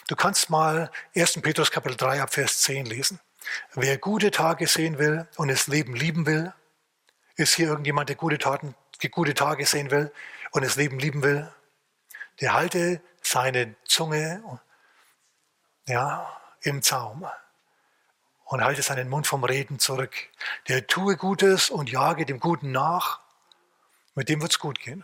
Du 0.08 0.16
kannst 0.16 0.50
mal 0.50 0.92
1. 1.16 1.42
Petrus 1.42 1.72
Kapitel 1.72 1.98
3 1.98 2.22
ab 2.22 2.34
Vers 2.34 2.62
10 2.62 2.86
lesen. 2.86 3.20
Wer 3.74 3.98
gute 3.98 4.32
Tage 4.32 4.68
sehen 4.68 4.98
will 4.98 5.28
und 5.36 5.50
das 5.50 5.68
Leben 5.68 5.96
lieben 5.96 6.26
will, 6.26 6.54
ist 7.36 7.56
hier 7.56 7.68
irgendjemand, 7.68 8.10
der 8.10 8.16
gute, 8.16 8.38
Taten, 8.38 8.76
gute 9.12 9.34
Tage 9.34 9.66
sehen 9.66 9.92
will 9.92 10.12
und 10.52 10.64
das 10.64 10.76
Leben 10.76 11.00
lieben 11.00 11.24
will, 11.24 11.52
der 12.42 12.54
halte 12.54 13.02
seine 13.22 13.76
Zunge 13.86 14.42
ja, 15.88 16.40
im 16.62 16.82
Zaum 16.82 17.26
und 18.48 18.64
halte 18.64 18.82
seinen 18.82 19.10
Mund 19.10 19.28
vom 19.28 19.44
Reden 19.44 19.78
zurück. 19.78 20.16
Der 20.68 20.88
tue 20.88 21.18
Gutes 21.18 21.70
und 21.70 21.90
jage 21.90 22.26
dem 22.26 22.40
Guten 22.40 22.72
nach. 22.72 23.20
Mit 24.16 24.30
dem 24.30 24.42
wird 24.42 24.52
es 24.52 24.60
gut 24.60 24.80
gehen. 24.80 25.04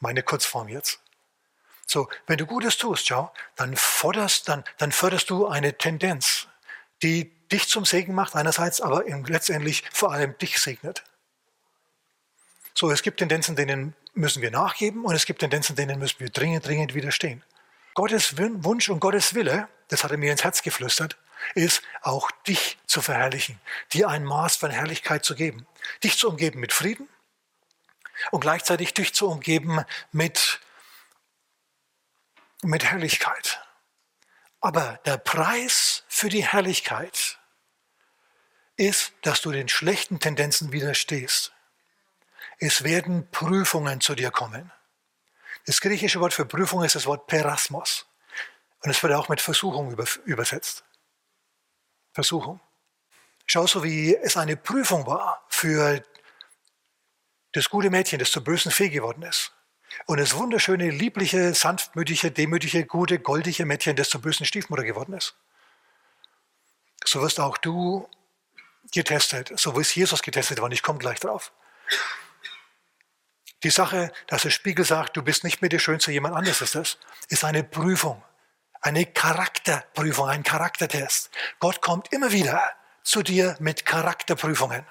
Meine 0.00 0.22
Kurzform 0.22 0.68
jetzt. 0.68 1.00
So, 1.86 2.08
wenn 2.26 2.38
du 2.38 2.46
Gutes 2.46 2.78
tust, 2.78 3.08
ja, 3.10 3.30
dann, 3.56 3.76
forderst, 3.76 4.48
dann, 4.48 4.64
dann 4.78 4.92
förderst 4.92 5.28
du 5.28 5.46
eine 5.46 5.76
Tendenz, 5.76 6.48
die 7.02 7.30
dich 7.48 7.68
zum 7.68 7.84
Segen 7.84 8.14
macht, 8.14 8.34
einerseits, 8.34 8.80
aber 8.80 9.04
letztendlich 9.04 9.84
vor 9.92 10.12
allem 10.12 10.36
dich 10.38 10.58
segnet. 10.58 11.04
So, 12.74 12.90
es 12.90 13.02
gibt 13.02 13.18
Tendenzen, 13.18 13.54
denen 13.54 13.94
müssen 14.14 14.40
wir 14.40 14.50
nachgeben 14.50 15.04
und 15.04 15.14
es 15.14 15.26
gibt 15.26 15.40
Tendenzen, 15.40 15.76
denen 15.76 15.98
müssen 15.98 16.20
wir 16.20 16.30
dringend, 16.30 16.66
dringend 16.66 16.94
widerstehen. 16.94 17.44
Gottes 17.92 18.38
Wunsch 18.38 18.88
und 18.88 19.00
Gottes 19.00 19.34
Wille, 19.34 19.68
das 19.88 20.02
hat 20.02 20.10
er 20.10 20.16
mir 20.16 20.32
ins 20.32 20.42
Herz 20.42 20.62
geflüstert, 20.62 21.18
ist 21.54 21.82
auch 22.02 22.30
dich 22.46 22.78
zu 22.86 23.02
verherrlichen, 23.02 23.60
dir 23.92 24.08
ein 24.08 24.24
Maß 24.24 24.56
von 24.56 24.70
Herrlichkeit 24.70 25.24
zu 25.24 25.34
geben, 25.34 25.66
dich 26.02 26.18
zu 26.18 26.28
umgeben 26.28 26.60
mit 26.60 26.72
Frieden 26.72 27.08
und 28.30 28.40
gleichzeitig 28.40 28.94
dich 28.94 29.14
zu 29.14 29.28
umgeben 29.28 29.84
mit, 30.12 30.60
mit 32.62 32.84
Herrlichkeit. 32.84 33.60
Aber 34.60 35.00
der 35.04 35.18
Preis 35.18 36.04
für 36.08 36.28
die 36.28 36.46
Herrlichkeit 36.46 37.38
ist, 38.76 39.12
dass 39.22 39.40
du 39.40 39.50
den 39.50 39.68
schlechten 39.68 40.20
Tendenzen 40.20 40.72
widerstehst. 40.72 41.52
Es 42.58 42.84
werden 42.84 43.28
Prüfungen 43.30 44.00
zu 44.00 44.14
dir 44.14 44.30
kommen. 44.30 44.70
Das 45.66 45.80
griechische 45.80 46.20
Wort 46.20 46.32
für 46.32 46.46
Prüfung 46.46 46.84
ist 46.84 46.94
das 46.94 47.06
Wort 47.06 47.26
Perasmos. 47.26 48.06
Und 48.84 48.90
es 48.90 49.02
wird 49.02 49.12
auch 49.12 49.28
mit 49.28 49.40
Versuchung 49.40 49.96
übersetzt. 50.24 50.84
Versuchung. 52.12 52.60
Schau, 53.46 53.66
so 53.66 53.82
wie 53.82 54.14
es 54.14 54.36
eine 54.36 54.56
Prüfung 54.56 55.06
war 55.06 55.44
für 55.48 56.02
das 57.52 57.68
gute 57.68 57.90
Mädchen, 57.90 58.18
das 58.18 58.30
zur 58.30 58.44
bösen 58.44 58.72
Fee 58.72 58.88
geworden 58.88 59.22
ist. 59.22 59.52
Und 60.06 60.18
das 60.18 60.34
wunderschöne, 60.34 60.90
liebliche, 60.90 61.54
sanftmütige, 61.54 62.30
demütige, 62.30 62.86
gute, 62.86 63.18
goldige 63.18 63.66
Mädchen, 63.66 63.96
das 63.96 64.08
zur 64.08 64.22
bösen 64.22 64.46
Stiefmutter 64.46 64.84
geworden 64.84 65.12
ist. 65.12 65.34
So 67.04 67.20
wirst 67.20 67.40
auch 67.40 67.58
du 67.58 68.08
getestet, 68.92 69.52
so 69.56 69.78
es 69.78 69.94
Jesus 69.94 70.22
getestet. 70.22 70.60
Und 70.60 70.72
ich 70.72 70.82
komme 70.82 70.98
gleich 70.98 71.20
drauf. 71.20 71.52
Die 73.62 73.70
Sache, 73.70 74.12
dass 74.26 74.42
der 74.42 74.50
Spiegel 74.50 74.84
sagt, 74.84 75.16
du 75.16 75.22
bist 75.22 75.44
nicht 75.44 75.60
mehr 75.60 75.68
der 75.68 75.78
Schönste, 75.78 76.10
jemand 76.10 76.34
anderes 76.34 76.60
ist 76.62 76.74
das, 76.74 76.98
ist 77.28 77.44
eine 77.44 77.62
Prüfung. 77.62 78.22
Eine 78.82 79.06
Charakterprüfung, 79.06 80.28
ein 80.28 80.42
Charaktertest. 80.42 81.30
Gott 81.60 81.80
kommt 81.80 82.12
immer 82.12 82.32
wieder 82.32 82.60
zu 83.04 83.22
dir 83.22 83.56
mit 83.60 83.86
Charakterprüfungen. 83.86 84.84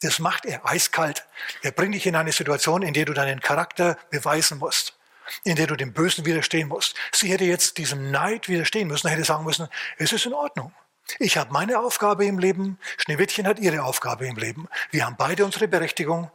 Das 0.00 0.18
macht 0.18 0.44
er 0.44 0.66
eiskalt. 0.66 1.24
Er 1.62 1.70
bringt 1.70 1.94
dich 1.94 2.06
in 2.06 2.16
eine 2.16 2.32
Situation, 2.32 2.82
in 2.82 2.94
der 2.94 3.04
du 3.04 3.14
deinen 3.14 3.40
Charakter 3.40 3.96
beweisen 4.10 4.58
musst, 4.58 4.98
in 5.44 5.54
der 5.54 5.68
du 5.68 5.76
dem 5.76 5.92
Bösen 5.92 6.24
widerstehen 6.24 6.66
musst. 6.66 6.96
Sie 7.12 7.30
hätte 7.30 7.44
jetzt 7.44 7.78
diesem 7.78 8.10
Neid 8.10 8.48
widerstehen 8.48 8.88
müssen, 8.88 9.08
hätte 9.08 9.24
sagen 9.24 9.44
müssen, 9.44 9.68
es 9.96 10.12
ist 10.12 10.26
in 10.26 10.34
Ordnung. 10.34 10.72
Ich 11.20 11.36
habe 11.36 11.52
meine 11.52 11.78
Aufgabe 11.78 12.26
im 12.26 12.40
Leben, 12.40 12.78
Schneewittchen 12.96 13.46
hat 13.46 13.60
ihre 13.60 13.84
Aufgabe 13.84 14.26
im 14.26 14.36
Leben. 14.36 14.68
Wir 14.90 15.06
haben 15.06 15.16
beide 15.16 15.44
unsere 15.44 15.68
Berechtigung. 15.68 16.30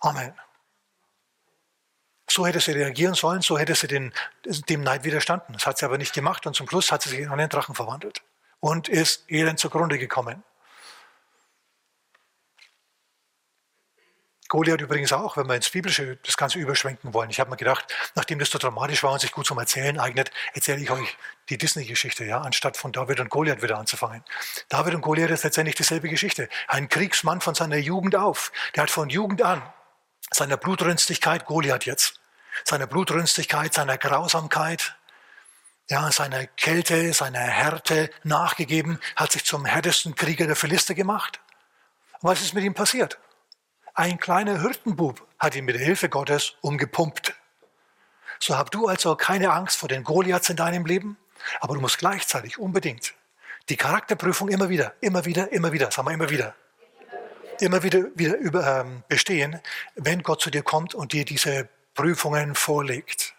Amen. 0.00 0.34
So 2.30 2.46
hätte 2.46 2.60
sie 2.60 2.70
reagieren 2.70 3.14
sollen, 3.14 3.42
so 3.42 3.58
hätte 3.58 3.74
sie 3.74 3.88
den, 3.88 4.12
dem 4.44 4.82
Neid 4.82 5.02
widerstanden. 5.02 5.52
Das 5.52 5.66
hat 5.66 5.78
sie 5.78 5.84
aber 5.84 5.98
nicht 5.98 6.14
gemacht 6.14 6.46
und 6.46 6.54
zum 6.54 6.68
Schluss 6.68 6.92
hat 6.92 7.02
sie 7.02 7.08
sich 7.08 7.18
in 7.18 7.28
einen 7.28 7.48
Drachen 7.48 7.74
verwandelt 7.74 8.22
und 8.60 8.88
ist 8.88 9.24
elend 9.28 9.58
zugrunde 9.58 9.98
gekommen. 9.98 10.44
Goliath 14.46 14.80
übrigens 14.80 15.12
auch, 15.12 15.36
wenn 15.36 15.48
wir 15.48 15.56
ins 15.56 15.70
Biblische 15.70 16.18
das 16.24 16.36
Ganze 16.36 16.58
überschwenken 16.58 17.14
wollen. 17.14 17.30
Ich 17.30 17.40
habe 17.40 17.50
mir 17.50 17.56
gedacht, 17.56 17.92
nachdem 18.14 18.38
das 18.38 18.50
so 18.50 18.58
dramatisch 18.58 19.02
war 19.02 19.12
und 19.12 19.20
sich 19.20 19.32
gut 19.32 19.46
zum 19.46 19.58
Erzählen 19.58 19.98
eignet, 19.98 20.30
erzähle 20.54 20.80
ich 20.80 20.90
euch 20.90 21.16
die 21.48 21.58
Disney-Geschichte, 21.58 22.24
ja, 22.24 22.40
anstatt 22.40 22.76
von 22.76 22.92
David 22.92 23.18
und 23.18 23.30
Goliath 23.30 23.62
wieder 23.62 23.78
anzufangen. 23.78 24.24
David 24.68 24.94
und 24.94 25.00
Goliath 25.02 25.30
ist 25.30 25.42
letztendlich 25.42 25.76
dieselbe 25.76 26.08
Geschichte. 26.08 26.48
Ein 26.68 26.88
Kriegsmann 26.88 27.40
von 27.40 27.56
seiner 27.56 27.76
Jugend 27.76 28.14
auf. 28.14 28.52
Der 28.74 28.84
hat 28.84 28.90
von 28.90 29.08
Jugend 29.08 29.42
an 29.42 29.62
seiner 30.32 30.56
Blutrünstigkeit, 30.56 31.44
Goliath 31.44 31.86
jetzt, 31.86 32.19
seiner 32.64 32.86
Blutrünstigkeit, 32.86 33.74
seiner 33.74 33.98
Grausamkeit, 33.98 34.96
ja, 35.88 36.10
seiner 36.12 36.46
Kälte, 36.46 37.12
seiner 37.12 37.40
Härte 37.40 38.10
nachgegeben, 38.22 39.00
hat 39.16 39.32
sich 39.32 39.44
zum 39.44 39.64
härtesten 39.64 40.14
Krieger 40.14 40.46
der 40.46 40.56
Philister 40.56 40.94
gemacht. 40.94 41.40
Was 42.20 42.40
ist 42.42 42.54
mit 42.54 42.64
ihm 42.64 42.74
passiert? 42.74 43.18
Ein 43.94 44.18
kleiner 44.18 44.60
Hirtenbub 44.60 45.26
hat 45.38 45.56
ihn 45.56 45.64
mit 45.64 45.74
der 45.74 45.84
Hilfe 45.84 46.08
Gottes 46.08 46.54
umgepumpt. 46.60 47.34
So 48.38 48.56
hab 48.56 48.70
du 48.70 48.86
also 48.86 49.16
keine 49.16 49.50
Angst 49.52 49.78
vor 49.78 49.88
den 49.88 50.04
Goliaths 50.04 50.48
in 50.48 50.56
deinem 50.56 50.86
Leben, 50.86 51.18
aber 51.60 51.74
du 51.74 51.80
musst 51.80 51.98
gleichzeitig 51.98 52.58
unbedingt 52.58 53.14
die 53.68 53.76
Charakterprüfung 53.76 54.48
immer 54.48 54.68
wieder, 54.68 54.94
immer 55.00 55.24
wieder, 55.24 55.52
immer 55.52 55.72
wieder, 55.72 55.90
sagen 55.90 56.08
wir 56.08 56.14
immer 56.14 56.30
wieder, 56.30 56.54
immer 57.60 57.82
wieder, 57.82 58.04
wieder 58.14 58.36
über, 58.36 58.80
ähm, 58.80 59.02
bestehen, 59.08 59.60
wenn 59.94 60.22
Gott 60.22 60.40
zu 60.40 60.50
dir 60.50 60.62
kommt 60.62 60.94
und 60.94 61.12
dir 61.12 61.24
diese 61.24 61.68
Prüfungen 62.00 62.54
vorlegt. 62.54 63.34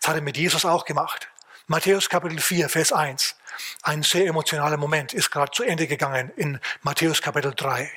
Das 0.00 0.10
hat 0.10 0.14
er 0.14 0.22
mit 0.22 0.36
Jesus 0.36 0.64
auch 0.64 0.84
gemacht. 0.84 1.28
Matthäus 1.66 2.08
Kapitel 2.08 2.38
4, 2.38 2.68
Vers 2.68 2.92
1. 2.92 3.34
Ein 3.82 4.04
sehr 4.04 4.28
emotionaler 4.28 4.76
Moment 4.76 5.12
ist 5.12 5.32
gerade 5.32 5.50
zu 5.50 5.64
Ende 5.64 5.88
gegangen 5.88 6.30
in 6.36 6.60
Matthäus 6.82 7.20
Kapitel 7.20 7.52
3. 7.52 7.90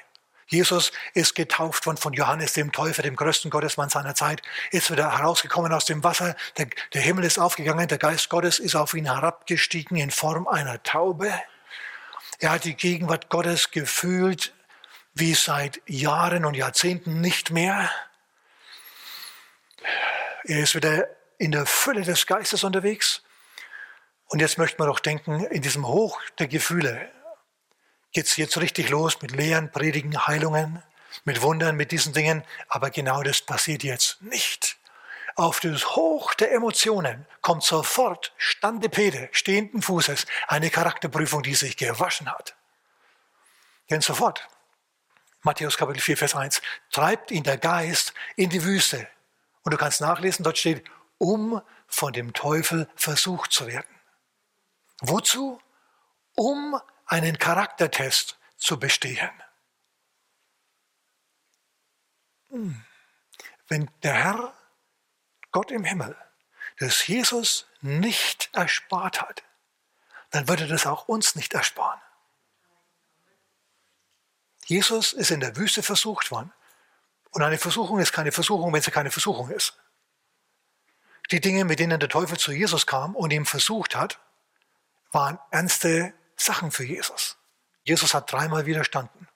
Jesus 0.48 0.92
ist 1.14 1.36
getauft 1.36 1.86
worden 1.86 1.98
von 1.98 2.14
Johannes 2.14 2.54
dem 2.54 2.72
Täufer, 2.72 3.04
dem 3.04 3.16
größten 3.16 3.52
Gottesmann 3.52 3.90
seiner 3.90 4.16
Zeit, 4.16 4.42
ist 4.72 4.90
wieder 4.90 5.16
herausgekommen 5.16 5.72
aus 5.72 5.86
dem 5.86 6.04
Wasser, 6.04 6.36
der, 6.58 6.68
der, 6.96 7.02
Himmel 7.04 7.24
ist 7.24 7.38
aufgegangen, 7.38 7.88
der 7.88 8.00
Geist 8.00 8.30
Gottes 8.30 8.58
ist 8.58 8.74
auf 8.74 8.96
ihn 8.96 9.06
herabgestiegen 9.06 9.98
in 9.98 10.10
Form 10.10 10.48
einer 10.48 10.82
Taube. 10.82 11.32
Er 12.40 12.50
hat 12.50 12.64
die 12.64 12.74
Gegenwart 12.74 13.30
Gottes 13.30 13.70
gefühlt 13.70 14.52
wie 15.14 15.36
seit 15.36 15.80
Jahren 15.86 16.44
und 16.44 16.56
Jahrzehnten 16.56 17.22
nicht 17.22 17.52
mehr. 17.52 17.92
Er 20.46 20.60
ist 20.60 20.76
wieder 20.76 21.08
in 21.38 21.52
der 21.52 21.66
Fülle 21.66 22.02
des 22.02 22.28
Geistes 22.28 22.64
unterwegs. 22.64 23.24
Und 24.28 24.40
jetzt 24.40 24.58
möchte 24.58 24.78
man 24.80 24.88
doch 24.88 25.00
denken, 25.00 25.46
in 25.46 25.62
diesem 25.62 25.88
Hoch 25.88 26.22
der 26.40 26.48
Gefühle 26.48 27.12
geht 28.12 28.28
es 28.28 28.38
jetzt 28.38 28.58
richtig 28.58 28.90
los 28.90 29.22
mit 29.22 29.32
Lehren, 29.32 29.72
Predigen, 29.72 30.26
Heilungen, 30.28 30.82
mit 31.26 31.42
Wundern, 31.42 31.76
mit 31.76 31.92
diesen 31.92 32.14
Dingen. 32.14 32.44
Aber 32.68 32.90
genau 32.90 33.24
das 33.24 33.42
passiert 33.42 33.84
jetzt 33.84 34.22
nicht. 34.22 34.78
Auf 35.36 35.60
das 35.60 35.96
Hoch 35.98 36.34
der 36.34 36.54
Emotionen 36.54 37.26
kommt 37.42 37.64
sofort 37.64 38.34
Standepede, 38.38 39.28
stehenden 39.34 39.82
Fußes, 39.82 40.26
eine 40.48 40.70
Charakterprüfung, 40.70 41.44
die 41.44 41.56
sich 41.56 41.76
gewaschen 41.76 42.32
hat. 42.32 42.56
Denn 43.90 44.00
sofort, 44.00 44.48
Matthäus 45.42 45.78
Kapitel 45.78 46.02
4, 46.02 46.18
Vers 46.18 46.36
1, 46.36 46.62
treibt 46.90 47.32
ihn 47.32 47.44
der 47.44 47.58
Geist 47.58 48.14
in 48.38 48.50
die 48.50 48.64
Wüste, 48.64 49.08
und 49.66 49.72
du 49.72 49.78
kannst 49.78 50.00
nachlesen, 50.00 50.44
dort 50.44 50.58
steht, 50.58 50.86
um 51.18 51.62
von 51.88 52.14
dem 52.14 52.34
Teufel 52.34 52.88
versucht 52.96 53.52
zu 53.52 53.68
werden. 53.68 54.00
Wozu? 55.02 55.60
Um 56.36 56.80
einen 57.06 57.38
Charaktertest 57.38 58.38
zu 58.58 58.80
bestehen. 58.80 59.32
Hm. 62.50 62.86
Wenn 63.68 63.90
der 64.04 64.14
Herr, 64.14 64.54
Gott 65.52 65.72
im 65.72 65.84
Himmel, 65.84 66.16
das 66.78 67.08
Jesus 67.08 67.68
nicht 67.82 68.50
erspart 68.54 69.22
hat, 69.22 69.44
dann 70.30 70.48
würde 70.48 70.68
das 70.68 70.86
auch 70.86 71.08
uns 71.08 71.36
nicht 71.36 71.54
ersparen. 71.54 72.00
Jesus 74.66 75.14
ist 75.14 75.32
in 75.32 75.40
der 75.40 75.56
Wüste 75.56 75.82
versucht 75.82 76.30
worden 76.30 76.54
und 77.36 77.44
eine 77.44 77.58
Versuchung 77.58 78.00
ist 78.00 78.14
keine 78.14 78.32
Versuchung, 78.32 78.72
wenn 78.72 78.82
sie 78.82 78.92
keine 78.92 79.12
Versuchung 79.12 79.50
ist. 79.50 79.78
Die 81.32 81.42
Dinge, 81.42 81.66
mit 81.66 81.80
denen 81.80 82.00
der 82.00 82.08
Teufel 82.08 82.38
zu 82.38 82.54
Jesus 82.54 82.88
kam 82.88 83.14
und 83.14 83.32
ihm 83.34 83.46
versucht 83.46 83.94
hat, 83.94 84.22
waren 85.12 85.38
ernste 85.52 86.14
Sachen 86.38 86.72
für 86.72 86.86
Jesus. 86.86 87.36
Jesus 87.84 88.14
hat 88.14 88.32
dreimal 88.32 88.66
widerstanden. 88.66 89.28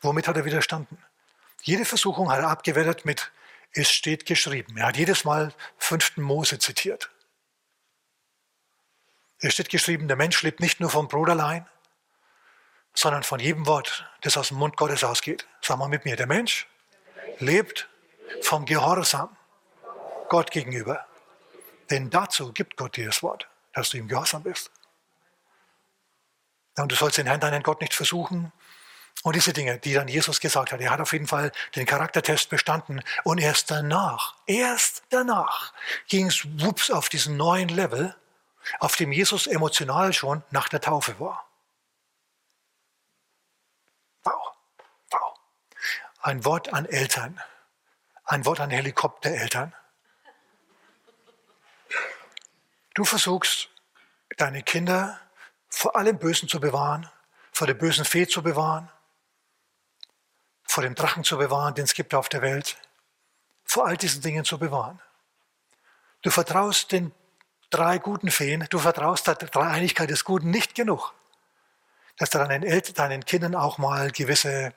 Womit 0.00 0.26
hat 0.26 0.38
er 0.38 0.46
widerstanden? 0.46 1.04
Jede 1.60 1.84
Versuchung 1.84 2.32
hat 2.32 2.38
er 2.38 2.48
abgewertet 2.48 3.04
mit, 3.04 3.30
es 3.72 3.90
steht 3.90 4.24
geschrieben. 4.24 4.78
Er 4.78 4.86
hat 4.86 4.96
jedes 4.96 5.26
Mal 5.26 5.52
fünften 5.76 6.22
Mose 6.22 6.58
zitiert. 6.58 7.10
Es 9.40 9.52
steht 9.52 9.68
geschrieben, 9.68 10.08
der 10.08 10.16
Mensch 10.16 10.42
lebt 10.42 10.60
nicht 10.60 10.80
nur 10.80 10.88
vom 10.88 11.08
Brot 11.08 11.28
allein, 11.28 11.68
sondern 12.94 13.22
von 13.22 13.38
jedem 13.38 13.66
Wort, 13.66 14.10
das 14.22 14.38
aus 14.38 14.48
dem 14.48 14.56
Mund 14.56 14.78
Gottes 14.78 15.04
ausgeht. 15.04 15.46
Sag 15.60 15.76
mal 15.76 15.88
mit 15.88 16.06
mir, 16.06 16.16
der 16.16 16.26
Mensch 16.26 16.66
lebt 17.38 17.88
vom 18.42 18.64
Gehorsam 18.64 19.36
Gott 20.28 20.50
gegenüber. 20.50 21.06
Denn 21.90 22.10
dazu 22.10 22.52
gibt 22.52 22.76
Gott 22.76 22.96
dir 22.96 23.06
das 23.06 23.22
Wort, 23.22 23.48
dass 23.72 23.90
du 23.90 23.96
ihm 23.96 24.08
gehorsam 24.08 24.42
bist. 24.42 24.70
Und 26.76 26.92
du 26.92 26.96
sollst 26.96 27.18
den 27.18 27.26
Herrn, 27.26 27.40
deinen 27.40 27.62
Gott 27.62 27.80
nicht 27.80 27.94
versuchen. 27.94 28.52
Und 29.24 29.34
diese 29.34 29.52
Dinge, 29.52 29.78
die 29.78 29.94
dann 29.94 30.06
Jesus 30.06 30.38
gesagt 30.38 30.70
hat, 30.70 30.80
er 30.80 30.90
hat 30.90 31.00
auf 31.00 31.12
jeden 31.12 31.26
Fall 31.26 31.50
den 31.74 31.86
Charaktertest 31.86 32.50
bestanden. 32.50 33.02
Und 33.24 33.38
erst 33.38 33.70
danach, 33.70 34.36
erst 34.46 35.02
danach 35.10 35.72
ging 36.06 36.26
es 36.26 36.46
wups 36.60 36.90
auf 36.90 37.08
diesen 37.08 37.36
neuen 37.36 37.68
Level, 37.68 38.14
auf 38.78 38.94
dem 38.96 39.10
Jesus 39.10 39.46
emotional 39.46 40.12
schon 40.12 40.44
nach 40.50 40.68
der 40.68 40.80
Taufe 40.80 41.18
war. 41.18 41.47
Ein 46.28 46.44
Wort 46.44 46.74
an 46.74 46.84
Eltern, 46.84 47.40
ein 48.26 48.44
Wort 48.44 48.60
an 48.60 48.68
Helikoptereltern. 48.68 49.74
Du 52.92 53.06
versuchst, 53.06 53.70
deine 54.36 54.62
Kinder 54.62 55.18
vor 55.70 55.96
allem 55.96 56.18
Bösen 56.18 56.46
zu 56.46 56.60
bewahren, 56.60 57.08
vor 57.50 57.66
der 57.66 57.72
bösen 57.72 58.04
Fee 58.04 58.26
zu 58.26 58.42
bewahren, 58.42 58.90
vor 60.64 60.82
dem 60.82 60.94
Drachen 60.94 61.24
zu 61.24 61.38
bewahren, 61.38 61.74
den 61.74 61.84
es 61.84 61.94
gibt 61.94 62.12
auf 62.12 62.28
der 62.28 62.42
Welt, 62.42 62.76
vor 63.64 63.86
all 63.86 63.96
diesen 63.96 64.20
Dingen 64.20 64.44
zu 64.44 64.58
bewahren. 64.58 65.00
Du 66.20 66.28
vertraust 66.28 66.92
den 66.92 67.10
drei 67.70 67.96
guten 67.96 68.30
Feen, 68.30 68.66
du 68.68 68.78
vertraust 68.78 69.28
der 69.28 69.36
Dreieinigkeit 69.36 70.10
des 70.10 70.24
Guten 70.24 70.50
nicht 70.50 70.74
genug, 70.74 71.14
dass 72.18 72.28
du 72.28 72.36
deinen, 72.36 72.64
Eltern, 72.64 72.96
deinen 72.96 73.24
Kindern 73.24 73.54
auch 73.54 73.78
mal 73.78 74.10
gewisse 74.10 74.74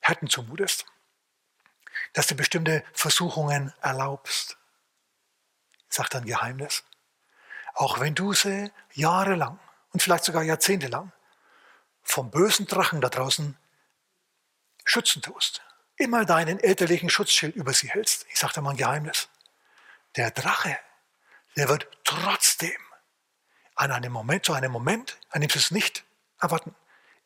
Härten 0.00 0.28
zumutest, 0.28 0.86
dass 2.12 2.26
du 2.26 2.34
bestimmte 2.34 2.84
Versuchungen 2.92 3.72
erlaubst. 3.80 4.56
Sagt 5.88 6.14
ein 6.14 6.24
Geheimnis. 6.24 6.84
Auch 7.74 8.00
wenn 8.00 8.14
du 8.14 8.32
sie 8.32 8.70
jahrelang 8.92 9.58
und 9.92 10.02
vielleicht 10.02 10.24
sogar 10.24 10.42
jahrzehntelang 10.42 11.12
vom 12.02 12.30
bösen 12.30 12.66
Drachen 12.66 13.00
da 13.00 13.08
draußen 13.08 13.56
schützen 14.84 15.22
tust, 15.22 15.62
immer 15.96 16.24
deinen 16.24 16.58
elterlichen 16.58 17.10
Schutzschild 17.10 17.54
über 17.56 17.72
sie 17.72 17.90
hältst. 17.90 18.26
Ich 18.30 18.38
sage 18.38 18.54
dir 18.54 18.62
mal 18.62 18.70
ein 18.70 18.76
Geheimnis. 18.76 19.28
Der 20.16 20.30
Drache, 20.30 20.78
der 21.56 21.68
wird 21.68 21.88
trotzdem 22.04 22.76
an 23.74 23.92
einem 23.92 24.12
Moment, 24.12 24.44
zu 24.44 24.54
einem 24.54 24.72
Moment, 24.72 25.18
an 25.30 25.40
dem 25.40 25.50
sie 25.50 25.58
es 25.58 25.70
nicht 25.70 26.04
erwarten, 26.40 26.74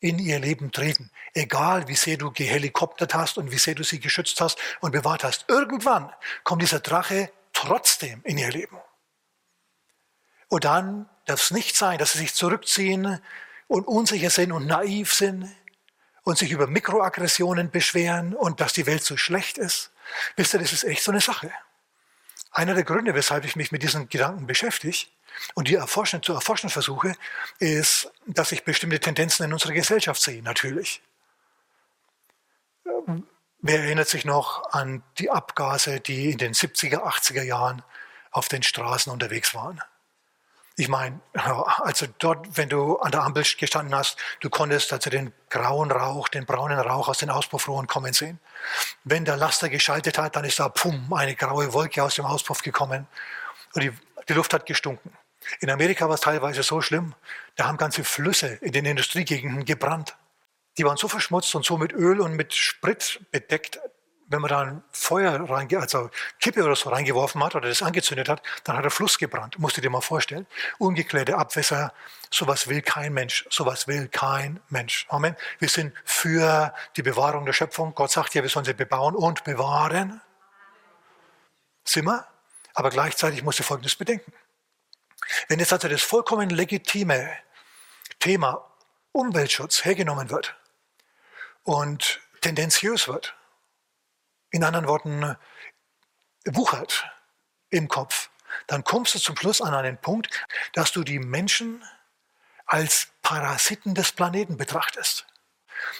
in 0.02 0.18
ihr 0.18 0.40
Leben 0.40 0.73
treten. 0.73 1.11
Egal, 1.32 1.87
wie 1.87 1.94
sehr 1.94 2.18
du 2.18 2.32
gehelikoptert 2.32 3.14
hast 3.14 3.38
und 3.38 3.52
wie 3.52 3.59
sehr 3.59 3.76
du 3.76 3.85
sie 3.85 4.00
geschützt 4.00 4.40
hast 4.40 4.59
und 4.80 4.90
bewahrt 4.90 5.23
hast. 5.23 5.47
Irgendwann 5.49 6.12
kommt 6.42 6.61
dieser 6.61 6.80
Drache 6.80 7.30
trotzdem 7.52 8.21
in 8.25 8.37
ihr 8.37 8.50
Leben. 8.50 8.76
Und 10.49 10.64
dann 10.64 11.09
darf 11.25 11.40
es 11.40 11.50
nicht 11.52 11.76
sein, 11.76 11.99
dass 11.99 12.12
sie 12.12 12.18
sich 12.18 12.35
zurückziehen 12.35 13.21
und 13.68 13.87
unsicher 13.87 14.28
sind 14.28 14.50
und 14.50 14.66
naiv 14.66 15.14
sind 15.14 15.49
und 16.25 16.37
sich 16.37 16.50
über 16.50 16.66
Mikroaggressionen 16.66 17.71
beschweren 17.71 18.35
und 18.35 18.61
dass 18.61 18.73
die 18.73 18.87
Welt 18.87 19.04
so 19.04 19.16
schlecht 19.16 19.56
ist. 19.56 19.93
Wisst 20.34 20.52
ihr, 20.54 20.60
das 20.60 20.73
ist 20.73 20.84
echt 20.84 21.04
so 21.04 21.12
eine 21.12 21.21
Sache. 21.21 21.52
Einer 22.52 22.75
der 22.75 22.84
Gründe, 22.84 23.15
weshalb 23.15 23.45
ich 23.47 23.56
mich 23.56 23.73
mit 23.73 23.82
diesen 23.82 24.08
Gedanken 24.10 24.47
beschäftige 24.47 25.06
und 25.54 25.69
die 25.69 25.75
erforschen, 25.75 26.23
zu 26.23 26.34
erforschen 26.34 26.69
versuche, 26.69 27.15
ist, 27.58 28.10
dass 28.26 28.52
ich 28.52 28.65
bestimmte 28.65 29.00
Tendenzen 29.00 29.47
in 29.47 29.52
unserer 29.54 29.73
Gesellschaft 29.73 30.21
sehe, 30.21 30.43
natürlich. 30.43 31.02
Wer 33.65 33.80
erinnert 33.80 34.08
sich 34.08 34.25
noch 34.25 34.71
an 34.73 35.02
die 35.19 35.30
Abgase, 35.30 36.00
die 36.00 36.30
in 36.30 36.38
den 36.38 36.52
70er, 36.52 37.04
80er 37.04 37.43
Jahren 37.43 37.82
auf 38.30 38.49
den 38.49 38.62
Straßen 38.62 39.10
unterwegs 39.10 39.54
waren? 39.54 39.80
Ich 40.76 40.89
meine, 40.89 41.21
also 41.35 42.06
dort, 42.19 42.56
wenn 42.56 42.69
du 42.69 42.99
an 42.99 43.13
der 43.13 43.23
Ampel 43.23 43.45
gestanden 43.58 43.95
hast, 43.95 44.17
du 44.41 44.50
konntest 44.50 44.93
also 44.93 45.11
den 45.11 45.32
grauen 45.50 45.91
Rauch, 45.91 46.28
den 46.28 46.47
braunen 46.47 46.78
Rauch 46.78 47.08
aus 47.08 47.19
den 47.19 47.30
Auspuffrohren 47.30 47.87
kommen 47.87 48.13
sehen. 48.13 48.39
Wenn 49.04 49.25
der 49.25 49.37
Laster 49.37 49.69
geschaltet 49.69 50.19
hat, 50.19 50.37
dann 50.37 50.45
ist 50.45 50.58
da 50.58 50.69
pum, 50.69 51.13
eine 51.13 51.35
graue 51.35 51.73
Wolke 51.73 52.02
aus 52.02 52.15
dem 52.15 52.25
Auspuff 52.25 52.63
gekommen 52.63 53.06
und 53.75 53.82
die, 53.82 53.93
die 54.28 54.32
Luft 54.32 54.54
hat 54.54 54.67
gestunken. 54.67 55.13
In 55.61 55.71
Amerika 55.71 56.06
war 56.08 56.15
es 56.15 56.21
teilweise 56.21 56.63
so 56.63 56.80
schlimm, 56.80 57.15
da 57.56 57.67
haben 57.67 57.76
ganze 57.76 58.04
Flüsse 58.04 58.58
in 58.61 58.73
den 58.73 58.85
Industriegegenden 58.85 59.65
gebrannt. 59.65 60.17
Die 60.78 60.85
waren 60.85 60.97
so 60.97 61.08
verschmutzt 61.08 61.54
und 61.54 61.65
so 61.65 61.76
mit 61.76 61.93
Öl 61.93 62.21
und 62.21 62.35
mit 62.35 62.54
Sprit 62.54 63.21
bedeckt, 63.30 63.78
wenn 64.32 64.40
man 64.40 64.49
da 64.49 64.60
ein 64.60 64.82
Feuer 64.90 65.49
reinge 65.49 65.78
also 65.78 66.10
Kippe 66.40 66.64
oder 66.64 66.75
so 66.75 66.88
reingeworfen 66.90 67.42
hat 67.45 67.54
oder 67.54 67.68
das 67.68 67.82
angezündet 67.82 68.28
hat, 68.28 68.42
dann 68.64 68.76
hat 68.76 68.84
der 68.84 68.90
Fluss 68.90 69.18
gebrannt. 69.18 69.58
Musst 69.58 69.76
du 69.76 69.80
dir 69.80 69.90
mal 69.90 70.00
vorstellen. 70.00 70.47
Ungeklärte 70.78 71.36
Abwässer, 71.36 71.92
sowas 72.30 72.66
will 72.68 72.82
kein 72.82 73.12
Mensch. 73.12 73.47
Sowas 73.50 73.86
will 73.86 74.08
kein 74.08 74.60
Mensch. 74.71 75.06
Amen. 75.10 75.36
Wir 75.58 75.68
sind 75.68 75.95
für 76.04 76.75
die 76.97 77.02
Bewahrung 77.02 77.45
der 77.45 77.52
Schöpfung. 77.52 77.95
Gott 77.95 78.10
sagt 78.10 78.34
ja, 78.34 78.42
wir 78.42 78.49
sollen 78.49 78.64
sie 78.64 78.75
bebauen 78.75 79.14
und 79.14 79.45
bewahren. 79.45 80.21
Sind 81.84 82.06
wir? 82.06 82.26
Aber 82.75 82.90
gleichzeitig 82.90 83.42
musst 83.42 83.58
du 83.58 83.62
Folgendes 83.62 83.97
bedenken. 83.97 84.32
Wenn 85.49 85.58
jetzt 85.58 85.73
also 85.73 85.88
das 85.88 86.02
vollkommen 86.02 86.50
legitime 86.50 87.30
Thema 88.18 88.66
Umweltschutz 89.12 89.84
hergenommen 89.84 90.30
wird 90.30 90.56
und 91.64 92.21
tendenziös 92.40 93.08
wird, 93.08 93.34
in 94.52 94.62
anderen 94.62 94.86
Worten, 94.86 95.36
wuchert 96.45 97.10
im 97.71 97.88
Kopf, 97.88 98.30
dann 98.67 98.84
kommst 98.84 99.15
du 99.15 99.19
zum 99.19 99.36
Schluss 99.36 99.60
an 99.60 99.75
einen 99.75 99.99
Punkt, 99.99 100.30
dass 100.75 100.93
du 100.93 101.02
die 101.02 101.19
Menschen 101.19 101.82
als 102.67 103.08
Parasiten 103.23 103.95
des 103.95 104.12
Planeten 104.12 104.56
betrachtest. 104.56 105.26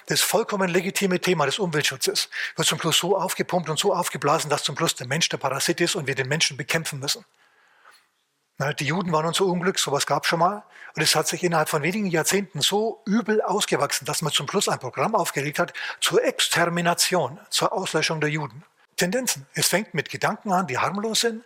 Das 0.07 0.21
vollkommen 0.21 0.69
legitime 0.69 1.21
Thema 1.21 1.47
des 1.47 1.59
Umweltschutzes 1.59 2.29
wird 2.55 2.69
zum 2.69 2.79
Schluss 2.79 2.99
so 2.99 3.17
aufgepumpt 3.17 3.69
und 3.69 3.79
so 3.79 3.95
aufgeblasen, 3.95 4.49
dass 4.49 4.62
zum 4.62 4.77
Schluss 4.77 4.95
der 4.95 5.07
Mensch 5.07 5.29
der 5.29 5.38
Parasit 5.38 5.81
ist 5.81 5.97
und 5.97 6.07
wir 6.07 6.15
den 6.15 6.29
Menschen 6.29 6.57
bekämpfen 6.57 7.01
müssen. 7.01 7.25
Die 8.79 8.85
Juden 8.87 9.12
waren 9.12 9.27
unser 9.27 9.47
Unglück, 9.47 9.79
sowas 9.79 10.07
gab 10.07 10.23
es 10.23 10.29
schon 10.29 10.38
mal. 10.38 10.62
Und 10.95 11.03
es 11.03 11.15
hat 11.15 11.27
sich 11.27 11.43
innerhalb 11.43 11.69
von 11.69 11.83
wenigen 11.83 12.07
Jahrzehnten 12.07 12.61
so 12.61 13.03
übel 13.07 13.41
ausgewachsen, 13.41 14.05
dass 14.05 14.23
man 14.23 14.33
zum 14.33 14.49
Schluss 14.49 14.69
ein 14.69 14.79
Programm 14.79 15.15
aufgelegt 15.15 15.59
hat 15.59 15.73
zur 16.01 16.23
Extermination, 16.23 17.41
zur 17.49 17.73
Auslöschung 17.73 18.21
der 18.21 18.31
Juden. 18.31 18.62
Tendenzen. 18.97 19.47
Es 19.55 19.69
fängt 19.69 19.95
mit 19.95 20.11
Gedanken 20.11 20.53
an, 20.53 20.67
die 20.67 20.79
harmlos 20.79 21.21
sind, 21.21 21.45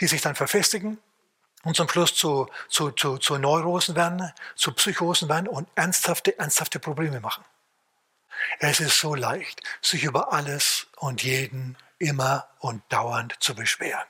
die 0.00 0.06
sich 0.06 0.22
dann 0.22 0.36
verfestigen 0.36 0.98
und 1.64 1.76
zum 1.76 1.88
Schluss 1.88 2.14
zu, 2.14 2.48
zu, 2.68 2.92
zu, 2.92 3.18
zu 3.18 3.36
Neurosen 3.36 3.96
werden, 3.96 4.32
zu 4.54 4.72
Psychosen 4.72 5.28
werden 5.28 5.48
und 5.48 5.68
ernsthafte, 5.74 6.38
ernsthafte 6.38 6.78
Probleme 6.78 7.20
machen. 7.20 7.44
Es 8.58 8.80
ist 8.80 8.98
so 8.98 9.14
leicht, 9.14 9.62
sich 9.80 10.04
über 10.04 10.32
alles 10.32 10.86
und 10.96 11.22
jeden 11.22 11.76
immer 11.98 12.48
und 12.58 12.82
dauernd 12.90 13.34
zu 13.40 13.54
beschweren. 13.54 14.06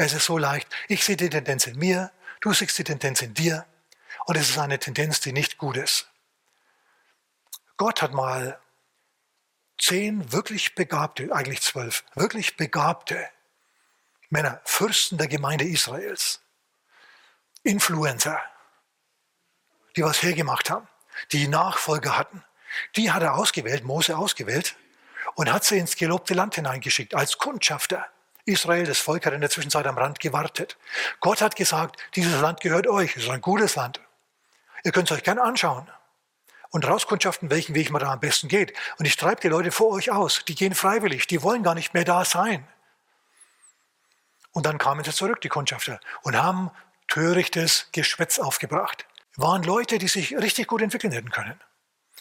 Es 0.00 0.12
ist 0.12 0.26
so 0.26 0.38
leicht. 0.38 0.68
Ich 0.86 1.04
sehe 1.04 1.16
die 1.16 1.28
Tendenz 1.28 1.66
in 1.66 1.76
mir, 1.76 2.12
du 2.40 2.52
siehst 2.52 2.78
die 2.78 2.84
Tendenz 2.84 3.20
in 3.20 3.34
dir. 3.34 3.66
Und 4.26 4.36
es 4.36 4.48
ist 4.48 4.58
eine 4.58 4.78
Tendenz, 4.78 5.20
die 5.20 5.32
nicht 5.32 5.58
gut 5.58 5.76
ist. 5.76 6.08
Gott 7.76 8.00
hat 8.00 8.12
mal 8.12 8.60
zehn 9.76 10.30
wirklich 10.30 10.76
begabte, 10.76 11.34
eigentlich 11.34 11.62
zwölf, 11.62 12.04
wirklich 12.14 12.56
begabte 12.56 13.28
Männer, 14.30 14.60
Fürsten 14.64 15.18
der 15.18 15.26
Gemeinde 15.26 15.64
Israels, 15.64 16.42
Influencer, 17.64 18.40
die 19.96 20.04
was 20.04 20.22
hergemacht 20.22 20.70
haben, 20.70 20.86
die 21.32 21.48
Nachfolger 21.48 22.16
hatten. 22.16 22.44
Die 22.94 23.10
hat 23.10 23.24
er 23.24 23.34
ausgewählt, 23.34 23.82
Mose 23.82 24.16
ausgewählt 24.16 24.76
und 25.34 25.52
hat 25.52 25.64
sie 25.64 25.78
ins 25.78 25.96
gelobte 25.96 26.34
Land 26.34 26.54
hineingeschickt 26.54 27.16
als 27.16 27.38
Kundschafter. 27.38 28.08
Israel, 28.48 28.84
das 28.84 28.98
Volk, 28.98 29.26
hat 29.26 29.32
in 29.34 29.40
der 29.40 29.50
Zwischenzeit 29.50 29.86
am 29.86 29.98
Rand 29.98 30.20
gewartet. 30.20 30.76
Gott 31.20 31.40
hat 31.40 31.56
gesagt, 31.56 32.00
dieses 32.14 32.40
Land 32.40 32.60
gehört 32.60 32.86
euch, 32.86 33.16
es 33.16 33.24
ist 33.24 33.30
ein 33.30 33.40
gutes 33.40 33.76
Land. 33.76 34.00
Ihr 34.84 34.92
könnt 34.92 35.10
es 35.10 35.16
euch 35.16 35.22
gerne 35.22 35.42
anschauen 35.42 35.88
und 36.70 36.86
rauskundschaften, 36.86 37.50
welchen 37.50 37.74
Weg 37.74 37.90
man 37.90 38.00
da 38.00 38.12
am 38.12 38.20
besten 38.20 38.48
geht. 38.48 38.72
Und 38.98 39.06
ich 39.06 39.16
treibe 39.16 39.40
die 39.40 39.48
Leute 39.48 39.70
vor 39.70 39.90
euch 39.90 40.10
aus. 40.10 40.44
Die 40.46 40.54
gehen 40.54 40.74
freiwillig, 40.74 41.26
die 41.26 41.42
wollen 41.42 41.62
gar 41.62 41.74
nicht 41.74 41.94
mehr 41.94 42.04
da 42.04 42.24
sein. 42.24 42.66
Und 44.52 44.66
dann 44.66 44.78
kamen 44.78 45.04
sie 45.04 45.12
zurück, 45.12 45.40
die 45.40 45.48
Kundschafter, 45.48 46.00
und 46.22 46.36
haben 46.36 46.70
törichtes 47.06 47.88
Geschwätz 47.92 48.38
aufgebracht. 48.38 49.06
Waren 49.36 49.62
Leute, 49.62 49.98
die 49.98 50.08
sich 50.08 50.36
richtig 50.36 50.66
gut 50.66 50.82
entwickeln 50.82 51.12
hätten 51.12 51.30
können. 51.30 51.60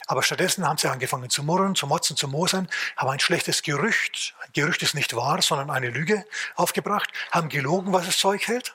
Aber 0.08 0.24
stattdessen 0.24 0.66
haben 0.68 0.78
sie 0.78 0.90
angefangen 0.90 1.30
zu 1.30 1.44
murren, 1.44 1.76
zu 1.76 1.86
motzen, 1.86 2.18
zu 2.18 2.28
mosern, 2.28 2.70
haben 2.96 3.10
ein 3.10 3.20
schlechtes 3.20 3.62
Gerücht, 3.62 4.36
ein 4.46 4.52
Gerücht 4.54 4.82
ist 4.82 4.96
nicht 4.96 5.16
wahr, 5.16 5.42
sondern 5.42 5.70
eine 5.70 5.90
Lüge 5.90 6.26
aufgebracht, 6.56 7.12
haben 7.32 7.50
gelogen, 7.50 7.94
was 7.94 8.06
das 8.06 8.18
Zeug 8.18 8.48
hält. 8.48 8.74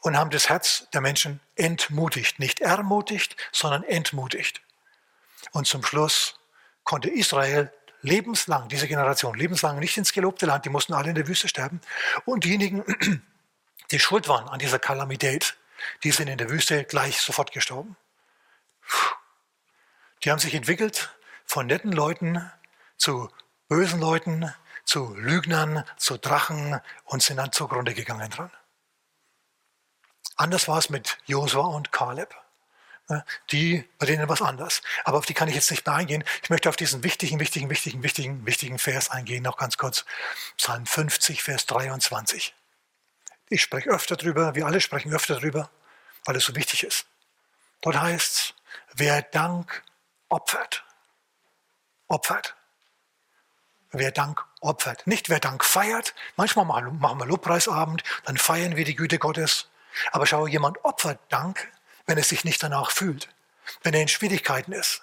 und 0.00 0.16
haben 0.16 0.30
das 0.30 0.48
Herz 0.48 0.88
der 0.92 1.00
Menschen 1.00 1.40
entmutigt. 1.56 2.38
Nicht 2.38 2.60
ermutigt, 2.60 3.36
sondern 3.52 3.82
entmutigt. 3.84 4.62
Und 5.52 5.66
zum 5.66 5.84
Schluss 5.84 6.38
konnte 6.84 7.10
Israel 7.10 7.72
lebenslang, 8.02 8.68
diese 8.68 8.88
Generation, 8.88 9.36
lebenslang 9.36 9.78
nicht 9.78 9.96
ins 9.98 10.12
gelobte 10.12 10.46
Land, 10.46 10.64
die 10.64 10.70
mussten 10.70 10.94
alle 10.94 11.10
in 11.10 11.14
der 11.14 11.28
Wüste 11.28 11.48
sterben. 11.48 11.80
Und 12.24 12.44
diejenigen, 12.44 12.82
die 13.90 13.98
schuld 13.98 14.28
waren 14.28 14.48
an 14.48 14.58
dieser 14.58 14.78
Kalamität, 14.78 15.56
die 16.02 16.10
sind 16.10 16.28
in 16.28 16.38
der 16.38 16.50
Wüste 16.50 16.84
gleich 16.84 17.20
sofort 17.20 17.52
gestorben. 17.52 17.96
Die 20.24 20.30
haben 20.30 20.38
sich 20.38 20.54
entwickelt 20.54 21.16
von 21.46 21.66
netten 21.66 21.92
Leuten 21.92 22.50
zu 22.96 23.30
bösen 23.68 24.00
Leuten, 24.00 24.52
zu 24.84 25.14
Lügnern, 25.14 25.84
zu 25.96 26.18
Drachen 26.18 26.80
und 27.04 27.22
sind 27.22 27.38
dann 27.38 27.52
zugrunde 27.52 27.94
gegangen 27.94 28.30
dran. 28.30 28.50
Anders 30.36 30.68
war 30.68 30.78
es 30.78 30.90
mit 30.90 31.18
Josua 31.26 31.66
und 31.66 31.92
Kaleb. 31.92 32.34
Die, 33.50 33.84
bei 33.98 34.06
denen 34.06 34.28
was 34.28 34.40
anders. 34.40 34.82
Aber 35.04 35.18
auf 35.18 35.26
die 35.26 35.34
kann 35.34 35.48
ich 35.48 35.54
jetzt 35.54 35.70
nicht 35.70 35.84
mehr 35.84 35.96
eingehen. 35.96 36.24
Ich 36.42 36.50
möchte 36.50 36.68
auf 36.68 36.76
diesen 36.76 37.02
wichtigen, 37.02 37.40
wichtigen, 37.40 37.68
wichtigen, 37.68 38.02
wichtigen, 38.02 38.46
wichtigen 38.46 38.78
Vers 38.78 39.10
eingehen, 39.10 39.42
noch 39.42 39.56
ganz 39.56 39.76
kurz. 39.76 40.04
Psalm 40.56 40.86
50, 40.86 41.42
Vers 41.42 41.66
23. 41.66 42.54
Ich 43.48 43.62
spreche 43.62 43.90
öfter 43.90 44.16
drüber, 44.16 44.54
wir 44.54 44.64
alle 44.64 44.80
sprechen 44.80 45.12
öfter 45.12 45.40
drüber, 45.40 45.70
weil 46.24 46.36
es 46.36 46.44
so 46.44 46.54
wichtig 46.54 46.84
ist. 46.84 47.06
Dort 47.80 48.00
heißt 48.00 48.34
es, 48.34 48.54
wer 48.94 49.22
Dank 49.22 49.82
opfert, 50.28 50.84
opfert. 52.08 52.56
Wer 53.92 54.12
Dank 54.12 54.44
opfert. 54.60 55.06
Nicht 55.06 55.28
wer 55.28 55.40
Dank 55.40 55.64
feiert. 55.64 56.14
Manchmal 56.36 56.64
machen 56.64 57.18
wir 57.18 57.26
Lobpreisabend, 57.26 58.04
dann 58.24 58.36
feiern 58.36 58.76
wir 58.76 58.84
die 58.84 58.94
Güte 58.94 59.18
Gottes. 59.18 59.68
Aber 60.12 60.26
schau, 60.26 60.46
jemand 60.46 60.84
opfert 60.84 61.18
Dank, 61.28 61.72
wenn 62.06 62.16
er 62.16 62.24
sich 62.24 62.44
nicht 62.44 62.62
danach 62.62 62.90
fühlt, 62.90 63.28
wenn 63.82 63.94
er 63.94 64.02
in 64.02 64.08
Schwierigkeiten 64.08 64.72
ist, 64.72 65.02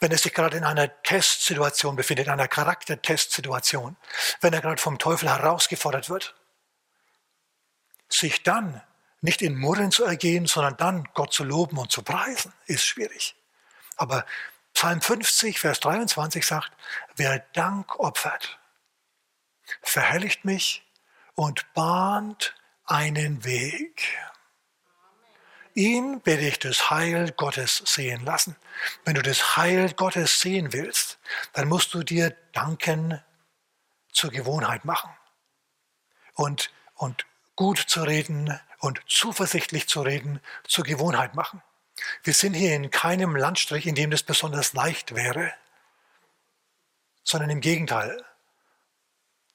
wenn 0.00 0.10
er 0.10 0.18
sich 0.18 0.32
gerade 0.32 0.56
in 0.56 0.64
einer 0.64 1.02
Testsituation 1.02 1.96
befindet, 1.96 2.26
in 2.26 2.32
einer 2.32 2.48
Charaktertestsituation, 2.48 3.96
wenn 4.40 4.52
er 4.52 4.60
gerade 4.60 4.80
vom 4.80 4.98
Teufel 4.98 5.28
herausgefordert 5.28 6.08
wird. 6.08 6.34
Sich 8.08 8.42
dann 8.42 8.82
nicht 9.20 9.42
in 9.42 9.56
Murren 9.56 9.90
zu 9.90 10.04
ergehen, 10.04 10.46
sondern 10.46 10.76
dann 10.76 11.08
Gott 11.14 11.32
zu 11.32 11.44
loben 11.44 11.78
und 11.78 11.90
zu 11.90 12.02
preisen, 12.02 12.52
ist 12.66 12.84
schwierig. 12.84 13.34
Aber 13.96 14.26
Psalm 14.74 15.00
50, 15.00 15.58
Vers 15.58 15.80
23 15.80 16.44
sagt, 16.46 16.70
wer 17.16 17.38
Dank 17.54 17.98
opfert, 17.98 18.58
verherrlicht 19.82 20.44
mich 20.44 20.84
und 21.34 21.72
bahnt 21.74 22.54
einen 22.84 23.44
Weg. 23.44 24.02
Ihn 25.74 26.20
werde 26.24 26.48
ich 26.48 26.58
das 26.58 26.90
Heil 26.90 27.32
Gottes 27.32 27.82
sehen 27.84 28.24
lassen. 28.24 28.56
Wenn 29.04 29.14
du 29.14 29.22
das 29.22 29.56
Heil 29.56 29.92
Gottes 29.92 30.40
sehen 30.40 30.72
willst, 30.72 31.18
dann 31.52 31.68
musst 31.68 31.92
du 31.92 32.02
dir 32.02 32.34
Danken 32.52 33.22
zur 34.12 34.30
Gewohnheit 34.30 34.84
machen. 34.84 35.10
Und, 36.34 36.70
und 36.94 37.26
gut 37.56 37.78
zu 37.78 38.02
reden 38.02 38.58
und 38.86 39.02
zuversichtlich 39.08 39.88
zu 39.88 40.00
reden 40.02 40.40
zur 40.66 40.84
Gewohnheit 40.84 41.34
machen. 41.34 41.60
Wir 42.22 42.34
sind 42.34 42.54
hier 42.54 42.76
in 42.76 42.90
keinem 42.90 43.34
Landstrich, 43.34 43.86
in 43.86 43.96
dem 43.96 44.12
das 44.12 44.22
besonders 44.22 44.74
leicht 44.74 45.14
wäre, 45.14 45.52
sondern 47.24 47.50
im 47.50 47.60
Gegenteil. 47.60 48.24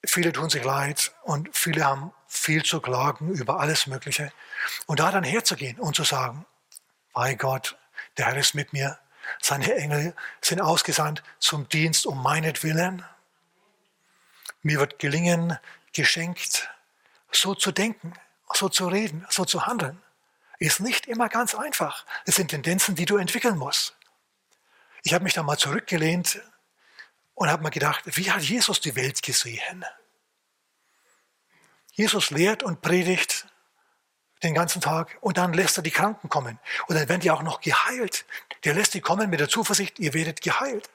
Viele 0.05 0.33
tun 0.33 0.49
sich 0.49 0.63
leid 0.63 1.13
und 1.21 1.49
viele 1.53 1.85
haben 1.85 2.11
viel 2.27 2.63
zu 2.63 2.81
klagen 2.81 3.29
über 3.29 3.61
alles 3.61 3.87
Mögliche. 3.87 4.33
Und 4.85 4.99
da 4.99 5.11
dann 5.11 5.23
herzugehen 5.23 5.79
und 5.79 5.95
zu 5.95 6.03
sagen, 6.03 6.45
bei 7.13 7.35
Gott, 7.35 7.77
der 8.17 8.25
Herr 8.25 8.37
ist 8.37 8.53
mit 8.53 8.73
mir, 8.73 8.99
seine 9.39 9.73
Engel 9.75 10.13
sind 10.41 10.59
ausgesandt 10.59 11.23
zum 11.39 11.69
Dienst 11.69 12.05
um 12.05 12.21
meinetwillen. 12.21 13.05
Mir 14.61 14.79
wird 14.79 14.99
gelingen, 14.99 15.57
geschenkt, 15.93 16.69
so 17.31 17.55
zu 17.55 17.71
denken, 17.71 18.13
so 18.55 18.69
zu 18.69 18.87
reden, 18.87 19.25
so 19.29 19.45
zu 19.45 19.65
handeln 19.65 20.01
ist 20.61 20.79
nicht 20.79 21.07
immer 21.07 21.27
ganz 21.27 21.55
einfach. 21.55 22.05
Es 22.25 22.35
sind 22.35 22.49
Tendenzen, 22.49 22.93
die 22.93 23.05
du 23.05 23.17
entwickeln 23.17 23.57
musst. 23.57 23.95
Ich 25.01 25.13
habe 25.13 25.23
mich 25.23 25.33
da 25.33 25.41
mal 25.41 25.57
zurückgelehnt 25.57 26.39
und 27.33 27.49
habe 27.49 27.63
mir 27.63 27.71
gedacht, 27.71 28.03
wie 28.05 28.29
hat 28.29 28.43
Jesus 28.43 28.79
die 28.79 28.95
Welt 28.95 29.23
gesehen? 29.23 29.83
Jesus 31.93 32.29
lehrt 32.29 32.61
und 32.61 32.81
predigt 32.81 33.47
den 34.43 34.53
ganzen 34.53 34.81
Tag 34.81 35.17
und 35.21 35.37
dann 35.37 35.53
lässt 35.53 35.77
er 35.77 35.83
die 35.83 35.89
Kranken 35.89 36.29
kommen. 36.29 36.59
Und 36.87 36.95
dann 36.95 37.09
werden 37.09 37.21
die 37.21 37.31
auch 37.31 37.41
noch 37.41 37.61
geheilt. 37.61 38.25
Der 38.63 38.75
lässt 38.75 38.93
die 38.93 39.01
kommen 39.01 39.31
mit 39.31 39.39
der 39.39 39.49
Zuversicht, 39.49 39.97
ihr 39.97 40.13
werdet 40.13 40.41
geheilt. 40.41 40.91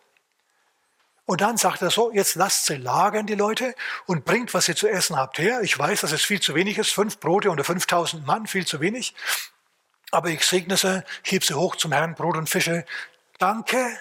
Und 1.26 1.40
dann 1.40 1.56
sagt 1.56 1.82
er 1.82 1.90
so, 1.90 2.12
jetzt 2.12 2.36
lasst 2.36 2.66
sie 2.66 2.76
lagern, 2.76 3.26
die 3.26 3.34
Leute, 3.34 3.74
und 4.06 4.24
bringt, 4.24 4.54
was 4.54 4.68
ihr 4.68 4.76
zu 4.76 4.88
essen 4.88 5.16
habt, 5.16 5.38
her. 5.38 5.60
Ich 5.62 5.76
weiß, 5.76 6.02
dass 6.02 6.12
es 6.12 6.24
viel 6.24 6.40
zu 6.40 6.54
wenig 6.54 6.78
ist, 6.78 6.92
fünf 6.92 7.18
Brote 7.18 7.50
unter 7.50 7.64
5000 7.64 8.24
Mann, 8.24 8.46
viel 8.46 8.64
zu 8.64 8.80
wenig. 8.80 9.12
Aber 10.12 10.28
ich 10.30 10.44
segne 10.44 10.76
sie, 10.76 11.02
heb 11.24 11.44
sie 11.44 11.54
hoch 11.54 11.74
zum 11.74 11.90
Herrn, 11.90 12.14
Brot 12.14 12.36
und 12.36 12.48
Fische. 12.48 12.86
Danke. 13.38 13.98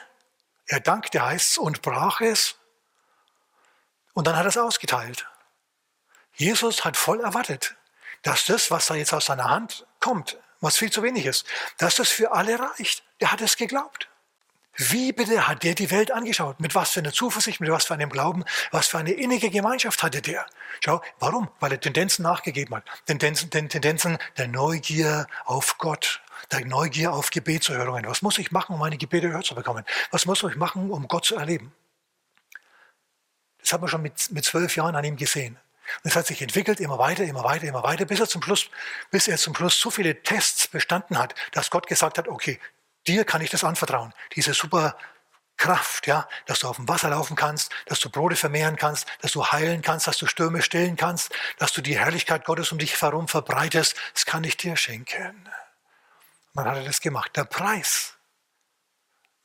Er 0.68 0.80
dankte, 0.80 1.26
heißt's, 1.26 1.58
und 1.58 1.82
brach 1.82 2.22
es. 2.22 2.56
Und 4.14 4.28
dann 4.28 4.36
hat 4.36 4.46
er 4.46 4.50
es 4.50 4.58
ausgeteilt. 4.58 5.26
Jesus 6.36 6.86
hat 6.86 6.96
voll 6.96 7.22
erwartet, 7.22 7.76
dass 8.22 8.46
das, 8.46 8.70
was 8.70 8.86
da 8.86 8.94
jetzt 8.94 9.14
aus 9.14 9.26
seiner 9.26 9.50
Hand 9.50 9.88
kommt, 10.00 10.38
was 10.62 10.78
viel 10.78 10.92
zu 10.92 11.02
wenig 11.02 11.26
ist, 11.26 11.48
dass 11.80 11.96
das 11.96 12.10
für 12.10 12.34
alle 12.34 12.60
reicht. 12.60 13.04
Er 13.18 13.32
hat 13.32 13.42
es 13.42 13.58
geglaubt. 13.58 14.10
Wie 14.78 15.14
bitte 15.14 15.48
hat 15.48 15.64
der 15.64 15.74
die 15.74 15.90
Welt 15.90 16.12
angeschaut? 16.12 16.60
Mit 16.60 16.76
was 16.76 16.92
für 16.92 17.00
einer 17.00 17.14
Zuversicht, 17.14 17.62
mit 17.62 17.70
was 17.70 17.86
für 17.86 17.94
einem 17.94 18.10
Glauben, 18.10 18.44
was 18.72 18.88
für 18.88 18.98
eine 18.98 19.12
innige 19.12 19.50
Gemeinschaft 19.50 20.04
hatte 20.04 20.22
der? 20.22 20.46
Schau, 20.84 21.02
warum? 21.20 21.50
Weil 21.60 21.72
er 21.72 21.80
Tendenzen 21.80 22.24
nachgegeben 22.24 22.76
hat. 22.76 22.84
Tendenzen, 23.06 23.50
Tendenzen 23.50 24.18
der 24.38 24.48
Neugier 24.50 25.28
auf 25.46 25.78
Gott, 25.78 26.22
der 26.52 26.66
Neugier 26.66 27.14
auf 27.14 27.30
Gebetserhörungen. 27.30 28.06
Was 28.06 28.22
muss 28.22 28.38
ich 28.38 28.52
machen, 28.52 28.74
um 28.74 28.80
meine 28.80 28.98
Gebete 28.98 29.30
gehört 29.30 29.46
zu 29.46 29.56
bekommen? 29.56 29.86
Was 30.12 30.26
muss 30.26 30.44
ich 30.44 30.58
machen, 30.58 30.92
um 30.92 31.08
Gott 31.08 31.24
zu 31.24 31.36
erleben? 31.36 31.74
Das 33.62 33.72
haben 33.72 33.82
wir 33.82 33.88
schon 33.88 34.02
mit, 34.02 34.32
mit 34.32 34.44
zwölf 34.44 34.76
Jahren 34.76 34.96
an 34.96 35.06
ihm 35.06 35.16
gesehen. 35.16 35.58
Und 36.04 36.10
es 36.10 36.16
hat 36.16 36.28
sich 36.28 36.42
entwickelt, 36.42 36.80
immer 36.80 37.00
weiter, 37.00 37.24
immer 37.24 37.44
weiter, 37.44 37.68
immer 37.68 37.84
weiter, 37.84 38.06
bis 38.06 38.20
er 38.20 38.28
zum 38.28 38.42
Schluss, 38.42 38.70
bis 39.12 39.28
er 39.28 39.38
zum 39.38 39.56
Schluss 39.56 39.80
so 39.80 39.90
viele 39.90 40.22
Tests 40.22 40.68
bestanden 40.68 41.18
hat, 41.18 41.34
dass 41.52 41.70
Gott 41.70 41.88
gesagt 41.88 42.18
hat, 42.18 42.28
okay, 42.28 42.60
Dir 43.08 43.26
kann 43.26 43.42
ich 43.42 43.50
das 43.50 43.64
anvertrauen. 43.64 44.14
Diese 44.36 44.54
super 44.54 44.98
Kraft, 45.58 46.06
ja, 46.08 46.28
dass 46.48 46.60
du 46.60 46.68
auf 46.68 46.76
dem 46.76 46.88
Wasser 46.88 47.10
laufen 47.10 47.36
kannst, 47.36 47.72
dass 47.86 48.00
du 48.00 48.10
Brote 48.10 48.36
vermehren 48.36 48.76
kannst, 48.76 49.08
dass 49.22 49.32
du 49.32 49.46
heilen 49.46 49.82
kannst, 49.82 50.08
dass 50.08 50.18
du 50.18 50.28
Stürme 50.28 50.62
stillen 50.62 50.98
kannst, 50.98 51.32
dass 51.58 51.72
du 51.72 51.82
die 51.82 51.98
Herrlichkeit 51.98 52.46
Gottes 52.46 52.72
um 52.72 52.78
dich 52.78 53.02
herum 53.02 53.28
verbreitest, 53.28 53.96
das 54.14 54.26
kann 54.26 54.44
ich 54.44 54.58
dir 54.58 54.76
schenken. 54.76 55.50
Man 56.54 56.66
hat 56.66 56.86
das 56.86 57.00
gemacht. 57.00 57.36
Der 57.36 57.46
Preis 57.46 58.16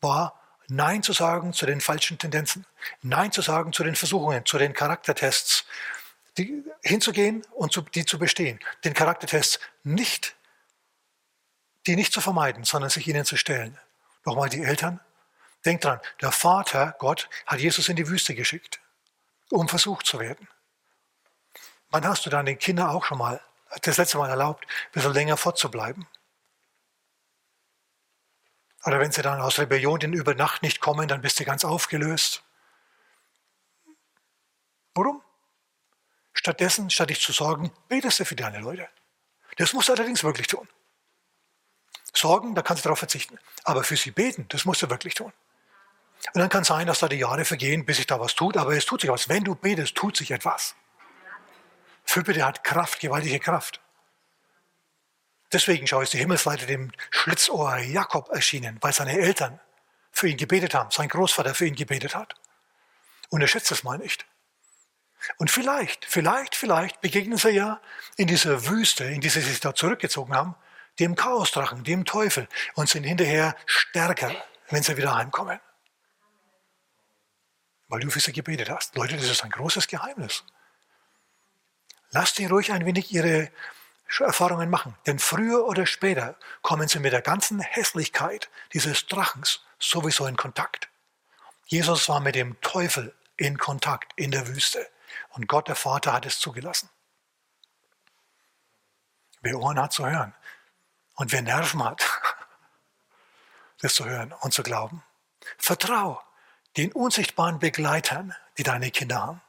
war, 0.01 0.41
Nein 0.69 1.03
zu 1.03 1.13
sagen 1.13 1.53
zu 1.53 1.67
den 1.67 1.81
falschen 1.81 2.19
Tendenzen, 2.19 2.65
Nein 3.03 3.33
zu 3.33 3.43
sagen 3.43 3.73
zu 3.73 3.83
den 3.83 3.97
Versuchungen, 3.97 4.47
zu 4.47 4.57
den 4.59 4.73
Charaktertests, 4.73 5.65
die, 6.39 6.65
hinzugehen 6.83 7.43
und 7.51 7.73
zu, 7.73 7.83
die 7.83 8.05
zu 8.05 8.19
bestehen, 8.19 8.61
den 8.85 8.95
Charaktertests 8.95 9.59
nicht 9.83 10.37
die 11.87 11.97
nicht 11.97 12.13
zu 12.13 12.21
vermeiden, 12.21 12.65
sondern 12.65 12.91
sich 12.91 13.07
ihnen 13.07 13.25
zu 13.25 13.37
stellen. 13.37 13.79
Nochmal 14.25 14.49
die 14.49 14.63
Eltern. 14.63 15.01
Denkt 15.65 15.85
dran, 15.85 16.01
der 16.21 16.33
Vater, 16.33 16.95
Gott, 16.99 17.29
hat 17.47 17.61
Jesus 17.61 17.89
in 17.89 17.97
die 17.97 18.09
Wüste 18.09 18.35
geschickt, 18.35 18.81
um 19.51 19.69
versucht 19.69 20.07
zu 20.07 20.19
werden. 20.19 20.49
Wann 21.91 22.07
hast 22.07 22.25
du 22.25 22.31
dann 22.31 22.47
den 22.47 22.59
Kindern 22.59 22.89
auch 22.89 23.05
schon 23.05 23.19
mal 23.19 23.41
das 23.83 23.97
letzte 23.97 24.19
Mal 24.19 24.31
erlaubt, 24.31 24.65
ein 24.65 24.93
bisschen 24.93 25.13
länger 25.13 25.37
fortzubleiben? 25.37 26.07
Oder 28.85 29.01
wenn 29.01 29.13
sie 29.13 29.23
dann 29.23 29.41
aus 29.41 29.59
Rebellion 29.59 30.01
in 30.01 30.13
über 30.15 30.35
Nacht 30.35 30.63
nicht 30.63 30.81
kommen, 30.81 31.09
dann 31.09 31.21
bist 31.21 31.39
du 31.39 31.45
ganz 31.45 31.65
aufgelöst. 31.65 32.43
Warum? 34.95 35.23
Stattdessen, 36.33 36.89
statt 36.89 37.11
dich 37.11 37.21
zu 37.21 37.33
sorgen, 37.33 37.71
betest 37.89 38.21
du 38.21 38.25
für 38.25 38.37
deine 38.37 38.61
Leute. 38.61 38.89
Das 39.57 39.75
musst 39.75 39.89
du 39.89 39.93
allerdings 39.93 40.25
wirklich 40.25 40.47
tun. 40.47 40.67
Sorgen, 42.13 42.55
da 42.55 42.63
kannst 42.63 42.85
du 42.85 42.89
darauf 42.89 42.99
verzichten. 42.99 43.39
Aber 43.65 43.85
für 43.85 43.97
sie 43.97 44.11
beten, 44.11 44.47
das 44.49 44.65
musst 44.65 44.83
du 44.83 44.91
wirklich 44.91 45.15
tun. 45.15 45.33
Und 46.35 46.41
dann 46.41 46.49
kann 46.49 46.63
es 46.63 46.69
sein, 46.69 46.87
dass 46.87 46.99
da 46.99 47.09
die 47.09 47.17
Jahre 47.17 47.45
vergehen, 47.45 47.87
bis 47.87 47.97
sich 47.97 48.07
da 48.07 48.21
was 48.21 48.35
tut, 48.35 48.57
aber 48.57 48.77
es 48.77 48.85
tut 48.85 49.01
sich 49.01 49.11
was. 49.11 49.29
Wenn 49.29 49.45
du 49.45 49.55
betest, 49.55 49.95
tut 49.95 50.17
sich 50.17 50.31
etwas. 50.31 50.75
Fürbitte 52.05 52.45
hat 52.45 52.65
Kraft, 52.65 53.01
gewaltige 53.01 53.39
Kraft. 53.39 53.81
Deswegen 55.53 55.87
schau, 55.87 56.01
ist 56.01 56.13
die 56.13 56.19
Himmelsleiter 56.19 56.67
dem 56.67 56.93
Schlitzohr 57.11 57.79
Jakob 57.79 58.29
erschienen, 58.31 58.79
weil 58.81 58.93
seine 58.93 59.19
Eltern 59.19 59.59
für 60.13 60.29
ihn 60.29 60.37
gebetet 60.37 60.75
haben, 60.75 60.91
sein 60.91 61.09
Großvater 61.09 61.55
für 61.55 61.67
ihn 61.67 61.75
gebetet 61.75 62.15
hat. 62.15 62.35
Und 63.31 63.41
er 63.41 63.49
schätzt 63.49 63.71
es 63.71 63.83
mal 63.83 63.99
nicht. 63.99 64.27
Und 65.39 65.51
vielleicht, 65.51 66.05
vielleicht, 66.05 66.55
vielleicht 66.55 67.01
begegnen 67.01 67.39
sie 67.39 67.51
ja 67.51 67.81
in 68.17 68.27
dieser 68.27 68.67
Wüste, 68.67 69.05
in 69.05 69.21
die 69.21 69.29
sie 69.29 69.41
sich 69.41 69.61
da 69.61 69.75
zurückgezogen 69.75 70.35
haben, 70.35 70.55
dem 70.99 71.15
Chaosdrachen, 71.15 71.85
dem 71.85 72.05
Teufel 72.05 72.49
und 72.75 72.89
sind 72.89 73.05
hinterher 73.05 73.57
stärker, 73.67 74.35
wenn 74.69 74.83
sie 74.83 74.97
wieder 74.97 75.15
heimkommen. 75.15 75.61
Weil 77.89 78.01
du 78.01 78.11
für 78.11 78.21
sie 78.21 78.33
gebetet 78.33 78.71
hast. 78.71 78.95
Leute, 78.97 79.17
das 79.17 79.29
ist 79.29 79.45
ein 79.45 79.51
großes 79.51 79.89
Geheimnis. 79.89 80.45
Lasst 82.11 82.37
sie 82.37 82.47
ruhig 82.47 82.73
ein 82.73 82.87
wenig 82.87 83.13
ihre 83.13 83.51
Erfahrungen 84.19 84.71
machen. 84.71 84.97
Denn 85.07 85.19
früher 85.19 85.65
oder 85.67 85.87
später 85.87 86.37
kommen 86.63 86.89
sie 86.89 86.99
mit 86.99 87.13
der 87.13 87.23
ganzen 87.23 87.61
Hässlichkeit 87.61 88.51
dieses 88.73 89.07
Drachens 89.07 89.61
sowieso 89.79 90.27
in 90.27 90.37
Kontakt. 90.37 90.89
Jesus 91.67 92.09
war 92.09 92.21
mit 92.21 92.35
dem 92.35 92.61
Teufel 92.61 93.15
in 93.37 93.57
Kontakt 93.59 94.13
in 94.17 94.31
der 94.33 94.49
Wüste. 94.49 94.87
Und 95.31 95.47
Gott, 95.47 95.69
der 95.69 95.77
Vater, 95.77 96.13
hat 96.13 96.27
es 96.27 96.39
zugelassen. 96.41 96.91
Wer 99.41 99.59
Ohren 99.59 99.81
hat 99.81 99.93
zu 99.93 100.05
hören 100.05 100.35
und 101.21 101.33
wer 101.33 101.43
Nerven 101.43 101.85
hat, 101.85 102.03
das 103.83 103.95
zu 103.95 104.07
hören 104.07 104.33
und 104.41 104.55
zu 104.55 104.63
glauben, 104.63 105.03
vertrau 105.59 106.23
den 106.79 106.93
unsichtbaren 106.93 107.59
Begleitern, 107.59 108.35
die 108.57 108.63
deine 108.63 108.91
Kinder 108.91 109.21
haben. 109.21 109.43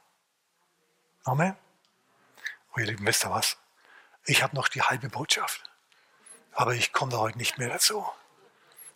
Amen. 1.24 1.56
Oh, 2.74 2.80
ihr 2.80 2.86
Lieben, 2.86 3.06
wisst 3.06 3.24
ihr 3.24 3.30
was? 3.30 3.56
Ich 4.26 4.42
habe 4.42 4.54
noch 4.54 4.68
die 4.68 4.82
halbe 4.82 5.08
Botschaft. 5.08 5.62
Aber 6.52 6.74
ich 6.74 6.92
komme 6.92 7.10
da 7.10 7.18
heute 7.18 7.38
nicht 7.38 7.56
mehr 7.56 7.70
dazu. 7.70 8.06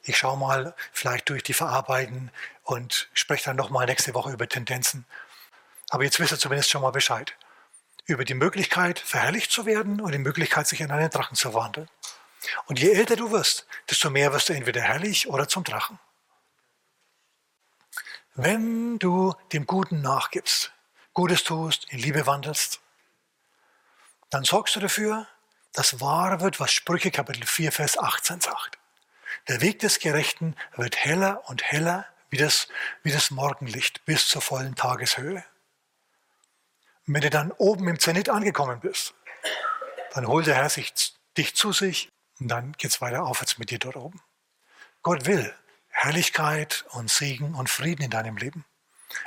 Ich 0.02 0.18
schaue 0.18 0.36
mal 0.36 0.74
vielleicht 0.92 1.30
durch 1.30 1.42
die 1.42 1.54
Verarbeiten 1.54 2.30
und 2.62 3.08
spreche 3.14 3.46
dann 3.46 3.56
nochmal 3.56 3.86
nächste 3.86 4.12
Woche 4.12 4.32
über 4.32 4.50
Tendenzen. 4.50 5.06
Aber 5.88 6.04
jetzt 6.04 6.20
wisst 6.20 6.32
ihr 6.32 6.38
zumindest 6.38 6.68
schon 6.68 6.82
mal 6.82 6.90
Bescheid. 6.90 7.34
Über 8.04 8.26
die 8.26 8.34
Möglichkeit, 8.34 8.98
verherrlicht 8.98 9.50
zu 9.50 9.64
werden 9.64 9.98
und 9.98 10.12
die 10.12 10.18
Möglichkeit, 10.18 10.66
sich 10.68 10.82
in 10.82 10.90
einen 10.90 11.08
Drachen 11.08 11.36
zu 11.36 11.54
wandeln. 11.54 11.88
Und 12.66 12.78
je 12.78 12.92
älter 12.92 13.16
du 13.16 13.30
wirst, 13.30 13.66
desto 13.88 14.10
mehr 14.10 14.32
wirst 14.32 14.48
du 14.48 14.52
entweder 14.52 14.82
herrlich 14.82 15.28
oder 15.28 15.48
zum 15.48 15.64
Drachen. 15.64 15.98
Wenn 18.34 18.98
du 18.98 19.34
dem 19.52 19.66
Guten 19.66 20.02
nachgibst, 20.02 20.72
Gutes 21.14 21.44
tust, 21.44 21.86
in 21.90 21.98
Liebe 21.98 22.26
wandelst, 22.26 22.80
dann 24.30 24.44
sorgst 24.44 24.76
du 24.76 24.80
dafür, 24.80 25.26
dass 25.72 26.00
wahr 26.00 26.40
wird, 26.40 26.60
was 26.60 26.72
Sprüche 26.72 27.10
Kapitel 27.10 27.46
4, 27.46 27.72
Vers 27.72 27.98
18 27.98 28.40
sagt. 28.40 28.78
Der 29.48 29.60
Weg 29.60 29.78
des 29.78 29.98
Gerechten 29.98 30.56
wird 30.74 30.96
heller 30.96 31.48
und 31.48 31.62
heller 31.62 32.06
wie 32.30 32.36
das, 32.36 32.68
wie 33.02 33.12
das 33.12 33.30
Morgenlicht 33.30 34.04
bis 34.04 34.28
zur 34.28 34.42
vollen 34.42 34.74
Tageshöhe. 34.74 35.44
Und 37.06 37.14
wenn 37.14 37.22
du 37.22 37.30
dann 37.30 37.52
oben 37.52 37.88
im 37.88 38.00
Zenit 38.00 38.28
angekommen 38.28 38.80
bist, 38.80 39.14
dann 40.12 40.26
holt 40.26 40.46
der 40.46 40.56
Herr 40.56 40.68
sich, 40.68 40.92
dich 41.36 41.54
zu 41.54 41.72
sich 41.72 42.10
und 42.40 42.48
dann 42.48 42.72
geht 42.72 42.90
es 42.90 43.00
weiter 43.00 43.24
aufwärts 43.24 43.58
mit 43.58 43.70
dir 43.70 43.78
dort 43.78 43.96
oben. 43.96 44.20
Gott 45.02 45.26
will 45.26 45.54
Herrlichkeit 45.88 46.84
und 46.90 47.10
Segen 47.10 47.54
und 47.54 47.70
Frieden 47.70 48.02
in 48.02 48.10
deinem 48.10 48.36
Leben. 48.36 48.64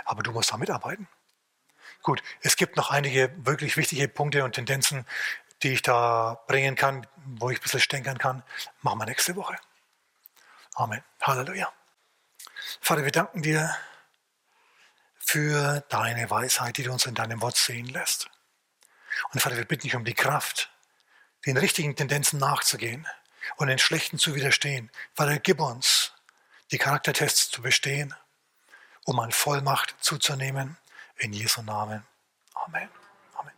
Aber 0.06 0.24
du 0.24 0.32
musst 0.32 0.52
damit 0.52 0.70
arbeiten. 0.70 1.08
Gut, 2.02 2.22
es 2.42 2.56
gibt 2.56 2.78
noch 2.78 2.92
einige 2.92 3.34
wirklich 3.46 3.76
wichtige 3.76 4.08
Punkte 4.08 4.44
und 4.44 4.54
Tendenzen, 4.54 5.06
die 5.64 5.74
ich 5.74 5.82
da 5.82 6.44
bringen 6.48 6.76
kann, 6.76 7.08
wo 7.26 7.50
ich 7.50 7.60
ein 7.60 7.64
bisschen 7.64 7.80
stänkern 7.80 8.18
kann. 8.18 8.44
Machen 8.82 9.00
wir 9.00 9.06
nächste 9.06 9.36
Woche. 9.36 9.58
Amen. 10.76 11.04
Halleluja. 11.22 11.72
Vater, 12.80 13.04
wir 13.04 13.12
danken 13.12 13.42
dir 13.42 13.76
für 15.18 15.82
deine 15.90 16.30
Weisheit, 16.30 16.78
die 16.78 16.84
du 16.84 16.92
uns 16.92 17.06
in 17.06 17.16
deinem 17.16 17.42
Wort 17.42 17.58
sehen 17.58 17.88
lässt. 17.88 18.30
Und 19.32 19.42
Vater, 19.42 19.58
wir 19.58 19.66
bitten 19.66 19.84
dich 19.84 19.96
um 19.96 20.06
die 20.06 20.14
Kraft, 20.14 20.72
den 21.50 21.58
richtigen 21.58 21.96
Tendenzen 21.96 22.40
nachzugehen 22.40 23.08
und 23.58 23.68
den 23.68 23.80
schlechten 23.80 24.20
zu 24.20 24.36
widerstehen. 24.36 24.92
Vater, 25.16 25.40
gib 25.40 25.60
uns 25.60 26.14
die 26.72 26.78
Charaktertests 26.78 27.50
zu 27.50 27.64
bestehen, 27.64 28.14
um 29.06 29.20
an 29.20 29.32
Vollmacht 29.32 29.96
zuzunehmen 30.00 30.78
in 31.18 31.34
Jesu 31.34 31.64
Namen. 31.64 32.06
Amen. 32.54 32.88
Amen. 33.34 33.54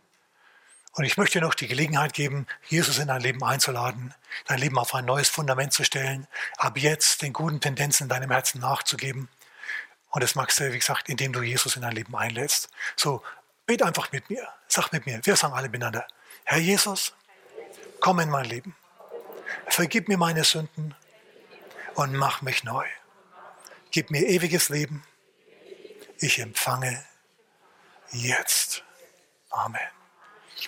Und 0.92 1.04
ich 1.04 1.18
möchte 1.18 1.42
noch 1.42 1.52
die 1.52 1.68
Gelegenheit 1.68 2.14
geben, 2.14 2.46
Jesus 2.66 2.96
in 2.96 3.08
dein 3.08 3.20
Leben 3.20 3.44
einzuladen, 3.44 4.14
dein 4.46 4.58
Leben 4.58 4.78
auf 4.78 4.94
ein 4.94 5.04
neues 5.04 5.28
Fundament 5.28 5.74
zu 5.74 5.84
stellen, 5.84 6.26
ab 6.56 6.78
jetzt 6.78 7.20
den 7.20 7.34
guten 7.34 7.60
Tendenzen 7.60 8.04
in 8.04 8.08
deinem 8.08 8.30
Herzen 8.30 8.62
nachzugeben. 8.62 9.28
Und 10.08 10.24
das 10.24 10.34
magst 10.34 10.58
du, 10.60 10.72
wie 10.72 10.78
gesagt, 10.78 11.10
indem 11.10 11.34
du 11.34 11.42
Jesus 11.42 11.76
in 11.76 11.82
dein 11.82 11.92
Leben 11.92 12.16
einlädst. 12.16 12.70
So, 12.96 13.22
bet 13.66 13.82
einfach 13.82 14.10
mit 14.12 14.30
mir. 14.30 14.48
Sag 14.66 14.92
mit 14.92 15.04
mir. 15.04 15.20
Wir 15.24 15.36
sagen 15.36 15.52
alle 15.52 15.68
miteinander. 15.68 16.06
Herr 16.44 16.58
Jesus, 16.58 17.12
komm 18.02 18.18
in 18.18 18.28
mein 18.28 18.44
Leben. 18.44 18.76
Vergib 19.68 20.08
mir 20.08 20.18
meine 20.18 20.44
Sünden 20.44 20.94
und 21.94 22.14
mach 22.14 22.42
mich 22.42 22.64
neu. 22.64 22.86
Gib 23.90 24.10
mir 24.10 24.26
ewiges 24.26 24.68
Leben. 24.68 25.04
Ich 26.18 26.38
empfange 26.38 27.02
jetzt. 28.10 28.84
Amen. 29.50 29.80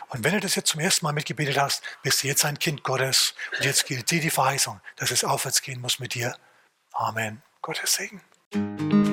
Und 0.09 0.25
wenn 0.25 0.33
du 0.33 0.41
das 0.41 0.55
jetzt 0.55 0.71
zum 0.71 0.81
ersten 0.81 1.05
Mal 1.05 1.13
mitgebetet 1.13 1.59
hast, 1.59 1.83
bist 2.03 2.23
du 2.23 2.29
jetzt 2.29 2.45
ein 2.45 2.59
Kind 2.59 2.83
Gottes. 2.83 3.35
Und 3.57 3.65
jetzt 3.65 3.87
gilt 3.87 4.11
dir 4.11 4.21
die 4.21 4.31
Verheißung, 4.31 4.81
dass 4.97 5.11
es 5.11 5.25
aufwärts 5.25 5.63
gehen 5.63 5.81
muss 5.81 5.99
mit 5.99 6.15
dir. 6.15 6.37
Amen. 6.93 7.43
Gottes 7.63 7.95
Segen. 7.95 9.04